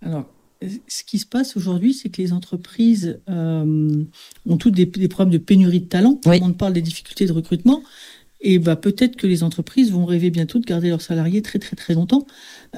Alors, 0.03 0.25
ce 0.89 1.05
qui 1.05 1.19
se 1.19 1.27
passe 1.27 1.57
aujourd'hui, 1.57 1.95
c'est 1.95 2.09
que 2.09 2.21
les 2.21 2.33
entreprises 2.33 3.21
ont 3.29 4.57
toutes 4.59 4.75
des, 4.75 4.87
problèmes 5.09 5.33
de 5.33 5.39
pénurie 5.39 5.81
de 5.81 5.87
talent. 5.87 6.21
Oui. 6.27 6.41
On 6.43 6.53
parle 6.53 6.73
des 6.73 6.83
difficultés 6.83 7.27
de 7.27 7.33
recrutement. 7.33 7.83
Et 8.41 8.59
bah, 8.59 8.77
peut-être 8.77 9.17
que 9.17 9.27
les 9.27 9.43
entreprises 9.43 9.91
vont 9.91 10.05
rêver 10.05 10.31
bientôt 10.31 10.59
de 10.59 10.65
garder 10.65 10.89
leurs 10.89 11.03
salariés 11.03 11.43
très 11.43 11.59
très 11.59 11.75
très 11.75 11.95
longtemps. 11.95 12.27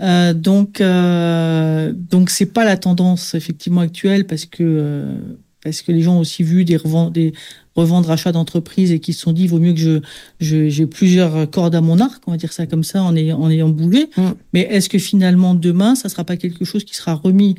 Euh, 0.01 0.33
donc 0.33 0.81
euh, 0.81 1.93
donc 1.95 2.31
c'est 2.31 2.47
pas 2.47 2.65
la 2.65 2.77
tendance 2.77 3.35
effectivement 3.35 3.83
actuelle 3.83 4.27
parce 4.27 4.47
que 4.47 4.63
euh, 4.63 5.17
parce 5.63 5.83
que 5.83 5.93
les 5.93 6.01
gens 6.01 6.17
ont 6.17 6.21
aussi 6.21 6.43
vu 6.43 6.65
des 6.65 6.79
revendre 6.79 7.11
des 7.11 7.35
revendre 7.75 8.11
achats 8.11 8.33
d'entreprises 8.33 8.91
et 8.91 9.01
qui 9.01 9.13
se 9.13 9.21
sont 9.21 9.33
dit 9.33 9.43
il 9.43 9.49
vaut 9.49 9.59
mieux 9.59 9.75
que 9.75 10.01
je 10.41 10.69
j'ai 10.69 10.87
plusieurs 10.87 11.51
cordes 11.51 11.75
à 11.75 11.83
mon 11.83 12.01
arc 12.01 12.23
on 12.27 12.31
va 12.31 12.39
dire 12.39 12.53
ça 12.53 12.67
comme 12.67 12.85
ça 12.85 13.03
en 13.03 13.15
ayant 13.15 13.39
en 13.39 13.51
ayant 13.51 13.69
bougé. 13.69 14.09
Mm. 14.17 14.31
Mais 14.55 14.61
est-ce 14.63 14.89
que 14.89 14.99
finalement 14.99 15.55
demain 15.55 15.95
ça 15.95 16.09
sera 16.09 16.25
pas 16.25 16.39
quelque 16.39 16.65
chose 16.65 16.85
qui 16.85 16.95
sera 16.95 17.15
remis 17.15 17.57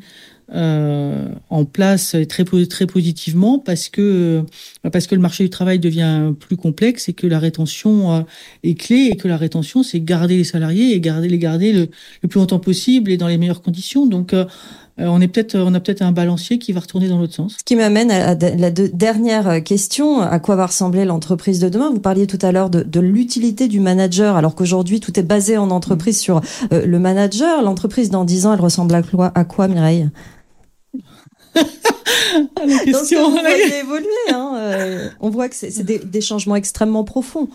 euh, 0.54 1.30
en 1.50 1.64
place 1.64 2.18
très 2.28 2.44
très 2.44 2.86
positivement 2.86 3.58
parce 3.58 3.88
que 3.88 4.44
parce 4.92 5.08
que 5.08 5.16
le 5.16 5.22
marché 5.22 5.46
du 5.46 5.50
travail 5.50 5.80
devient 5.80 6.34
plus 6.38 6.58
complexe 6.58 7.08
et 7.08 7.14
que 7.14 7.26
la 7.26 7.40
rétention 7.40 8.12
euh, 8.12 8.22
est 8.64 8.74
clé 8.74 9.12
et 9.14 9.16
que 9.16 9.30
la 9.30 9.38
rétention 9.38 9.82
c'est 9.82 10.02
garder 10.02 10.36
les 10.36 10.44
salariés 10.44 10.94
et 10.94 11.00
garder 11.00 11.30
les 11.30 11.38
garder 11.38 11.72
le, 11.72 11.88
plus 12.28 12.40
longtemps 12.40 12.60
possible 12.60 13.12
et 13.12 13.18
dans 13.18 13.30
les 13.30 13.38
meilleures 13.38 13.62
conditions 13.62 14.08
donc 14.08 14.34
euh, 14.34 14.46
on 14.98 15.22
est 15.22 15.30
peut-être, 15.30 15.58
on 15.58 15.74
a 15.74 15.80
peut-être 15.80 16.02
un 16.02 16.12
balancier 16.12 16.60
qui 16.60 16.74
va 16.74 16.82
retourner 16.82 17.08
dans 17.08 17.18
l'autre 17.18 17.34
sens. 17.34 17.56
Ce 17.58 17.64
qui 17.64 17.78
m'amène 17.78 18.12
à 18.12 18.36
la 18.36 18.72
dernière 18.72 19.64
question 19.64 20.20
à 20.20 20.38
quoi 20.40 20.58
va 20.58 20.66
ressembler 20.66 21.06
l'entreprise 21.06 21.60
de 21.60 21.70
demain? 21.70 21.90
Vous 21.92 22.02
parliez 22.02 22.28
tout 22.28 22.38
à 22.42 22.52
l'heure 22.52 22.70
de, 22.70 22.84
de 22.84 23.00
l'utilité 23.00 23.70
du 23.70 23.80
manager, 23.80 24.36
alors 24.36 24.54
qu'aujourd'hui 24.54 25.00
tout 25.00 25.18
est 25.18 25.24
basé 25.24 25.58
en 25.58 25.72
entreprise 25.72 26.20
sur 26.20 26.42
le 26.72 27.00
manager. 27.00 27.64
L'entreprise 27.64 28.10
dans 28.10 28.26
10 28.26 28.48
ans, 28.48 28.54
elle 28.54 28.62
ressemble 28.62 28.94
à 28.94 29.02
quoi, 29.02 29.32
à 29.34 29.46
quoi 29.46 29.70
Mireille? 29.70 30.10
La 31.56 32.80
question. 32.80 33.32
Donc, 33.32 33.40
on 33.42 33.80
évoluer. 33.80 34.08
Hein, 34.30 34.54
euh, 34.58 35.10
on 35.20 35.30
voit 35.30 35.50
que 35.50 35.56
c'est 35.56 35.84
des, 35.84 36.00
des, 36.00 36.22
changements 36.22 36.56
extrêmement 36.56 37.04
profonds. 37.04 37.50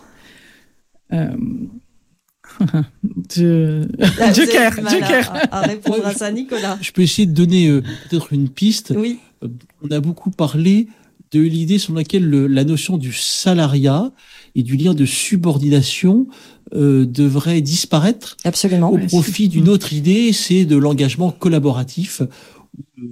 Euh... 1.13 1.29
je... 3.35 3.87
Ah, 4.19 4.33
Joker, 4.33 4.73
À, 5.51 5.61
répondre 5.61 6.05
à 6.05 6.13
ça, 6.13 6.31
Nicolas. 6.31 6.77
Je 6.81 6.91
peux 6.91 7.01
essayer 7.01 7.25
de 7.25 7.33
donner 7.33 7.67
euh, 7.67 7.81
peut-être 8.09 8.33
une 8.33 8.49
piste. 8.49 8.93
Oui. 8.95 9.19
Euh, 9.43 9.47
on 9.81 9.91
a 9.91 9.99
beaucoup 9.99 10.31
parlé 10.31 10.87
de 11.31 11.41
l'idée 11.41 11.77
sur 11.77 11.93
laquelle 11.93 12.23
le, 12.23 12.47
la 12.47 12.63
notion 12.63 12.97
du 12.97 13.13
salariat 13.13 14.11
et 14.55 14.63
du 14.63 14.77
lien 14.77 14.93
de 14.93 15.05
subordination 15.05 16.27
euh, 16.73 17.05
devrait 17.05 17.61
disparaître 17.61 18.37
Absolument. 18.43 18.91
au 18.91 18.97
profit 18.97 19.49
d'une 19.49 19.69
autre 19.69 19.93
idée, 19.93 20.33
c'est 20.33 20.65
de 20.65 20.77
l'engagement 20.77 21.31
collaboratif 21.31 22.21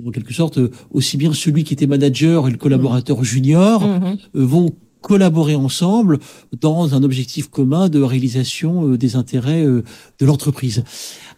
en 0.06 0.12
quelque 0.12 0.34
sorte, 0.34 0.60
aussi 0.92 1.18
bien 1.18 1.34
celui 1.34 1.64
qui 1.64 1.74
était 1.74 1.88
manager 1.88 2.48
et 2.48 2.52
le 2.52 2.58
collaborateur 2.58 3.24
junior 3.24 3.84
mm-hmm. 3.84 4.18
euh, 4.36 4.46
vont 4.46 4.76
collaborer 5.02 5.56
ensemble 5.56 6.20
dans 6.60 6.96
un 6.96 7.04
objectif 7.04 7.50
commun 7.50 7.90
de 7.90 8.02
réalisation 8.02 8.90
euh, 8.90 8.98
des 8.98 9.16
intérêts 9.16 9.64
euh, 9.64 9.84
de 10.20 10.26
l'entreprise. 10.26 10.84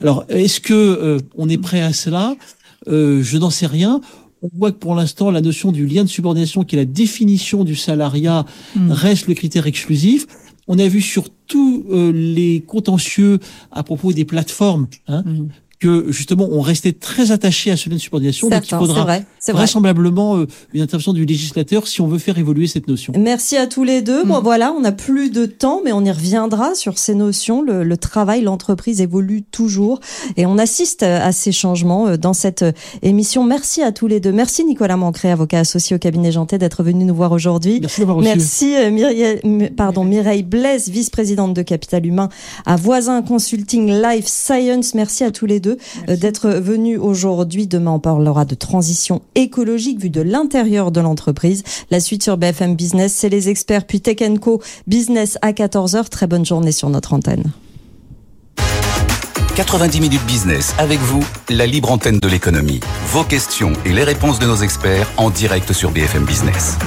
Alors, 0.01 0.25
est-ce 0.29 0.61
que 0.61 1.19
on 1.35 1.49
est 1.49 1.57
prêt 1.57 1.81
à 1.81 1.93
cela? 1.93 2.35
Je 2.85 3.37
n'en 3.37 3.49
sais 3.49 3.65
rien. 3.65 3.99
On 4.41 4.49
voit 4.55 4.71
que 4.71 4.77
pour 4.77 4.93
l'instant, 4.93 5.31
la 5.31 5.41
notion 5.41 5.71
du 5.71 5.87
lien 5.87 6.03
de 6.03 6.09
subordination, 6.09 6.63
qui 6.63 6.75
est 6.75 6.79
la 6.79 6.85
définition 6.85 7.63
du 7.63 7.75
salariat, 7.75 8.45
mm. 8.75 8.91
reste 8.91 9.27
le 9.27 9.33
critère 9.33 9.65
exclusif. 9.65 10.27
On 10.67 10.77
a 10.77 10.87
vu 10.87 11.01
sur 11.01 11.29
tous 11.47 11.85
les 12.13 12.61
contentieux 12.61 13.39
à 13.71 13.83
propos 13.83 14.13
des 14.13 14.25
plateformes 14.25 14.87
hein, 15.07 15.23
mm 15.25 15.47
que 15.79 16.11
justement 16.11 16.47
on 16.51 16.61
restait 16.61 16.93
très 16.93 17.31
attaché 17.31 17.69
à 17.69 17.77
ce 17.77 17.89
lien 17.89 17.95
de 17.95 18.01
subordination. 18.01 18.49
donc 18.49 18.63
il 18.65 18.75
faudra 18.75 19.03
vrai, 19.03 19.25
vraisemblablement 19.49 20.37
euh, 20.37 20.47
une 20.73 20.81
intervention 20.81 21.13
du 21.13 21.25
législateur 21.25 21.87
si 21.87 22.01
on 22.01 22.07
veut 22.07 22.17
faire 22.17 22.37
évoluer 22.37 22.65
cette 22.67 22.87
notion. 22.87 23.13
Merci 23.17 23.57
à 23.57 23.67
tous 23.67 23.83
les 23.83 24.01
deux. 24.01 24.23
Bon 24.23 24.39
mm. 24.39 24.43
voilà, 24.43 24.71
on 24.71 24.81
n'a 24.81 24.91
plus 24.91 25.29
de 25.29 25.45
temps, 25.45 25.81
mais 25.85 25.91
on 25.91 26.03
y 26.03 26.11
reviendra 26.11 26.73
sur 26.73 26.97
ces 26.97 27.13
notions. 27.13 27.61
Le, 27.61 27.83
le 27.83 27.97
travail, 27.97 28.41
l'entreprise 28.41 29.01
évolue 29.01 29.43
toujours 29.43 29.99
et 30.35 30.45
on 30.45 30.57
assiste 30.57 31.03
à 31.03 31.31
ces 31.31 31.51
changements 31.51 32.07
euh, 32.07 32.17
dans 32.17 32.33
cette 32.33 32.63
euh, 32.63 32.71
émission. 33.03 33.43
Merci 33.43 33.83
à 33.83 33.91
tous 33.91 34.07
les 34.07 34.19
deux. 34.19 34.31
Merci 34.31 34.65
Nicolas 34.65 34.97
Mancré, 34.97 35.29
avocat 35.29 35.59
associé 35.59 35.95
au 35.95 35.99
cabinet 35.99 36.31
Janté, 36.31 36.57
d'être 36.57 36.81
venu 36.81 37.05
nous 37.05 37.15
voir 37.15 37.31
aujourd'hui. 37.31 37.79
Merci 37.81 37.99
d'avoir 37.99 38.17
reçu. 38.17 38.29
Merci 38.29 38.75
Myriel, 38.91 39.71
pardon, 39.75 40.03
Mireille 40.03 40.43
Blaise, 40.43 40.89
vice-présidente 40.89 41.53
de 41.53 41.61
Capital 41.61 42.05
Humain 42.05 42.29
à 42.65 42.75
Voisin 42.77 43.21
Consulting 43.21 43.91
Life 44.01 44.25
Science. 44.25 44.95
Merci 44.95 45.23
à 45.23 45.31
tous 45.31 45.45
les 45.45 45.59
deux 45.59 45.66
euh, 46.09 46.15
d'être 46.15 46.49
venu 46.49 46.97
aujourd'hui. 46.97 47.67
Demain, 47.67 47.91
on 47.91 47.99
parlera 47.99 48.45
de 48.45 48.55
transition 48.55 49.21
écologique 49.35 49.99
vue 49.99 50.09
de 50.09 50.21
l'intérieur 50.21 50.91
de 50.91 51.01
l'entreprise. 51.01 51.63
La 51.91 51.99
suite 51.99 52.23
sur 52.23 52.37
BFM 52.37 52.75
Business, 52.75 53.13
c'est 53.13 53.29
les 53.29 53.49
experts, 53.49 53.85
puis 53.85 54.01
Tech 54.01 54.17
Co 54.41 54.61
Business 54.87 55.37
à 55.41 55.51
14h. 55.51 56.09
Très 56.09 56.27
bonne 56.27 56.45
journée 56.45 56.71
sur 56.71 56.89
notre 56.89 57.13
antenne. 57.13 57.51
90 59.57 60.01
minutes 60.01 60.25
business 60.27 60.75
avec 60.77 60.99
vous, 60.99 61.25
la 61.49 61.65
libre 61.65 61.91
antenne 61.91 62.19
de 62.19 62.27
l'économie. 62.27 62.79
Vos 63.07 63.23
questions 63.23 63.73
et 63.85 63.91
les 63.91 64.03
réponses 64.03 64.37
de 64.37 64.45
nos 64.45 64.57
experts 64.57 65.11
en 65.17 65.31
direct 65.31 65.73
sur 65.73 65.89
BFM 65.89 66.25
Business. 66.25 66.77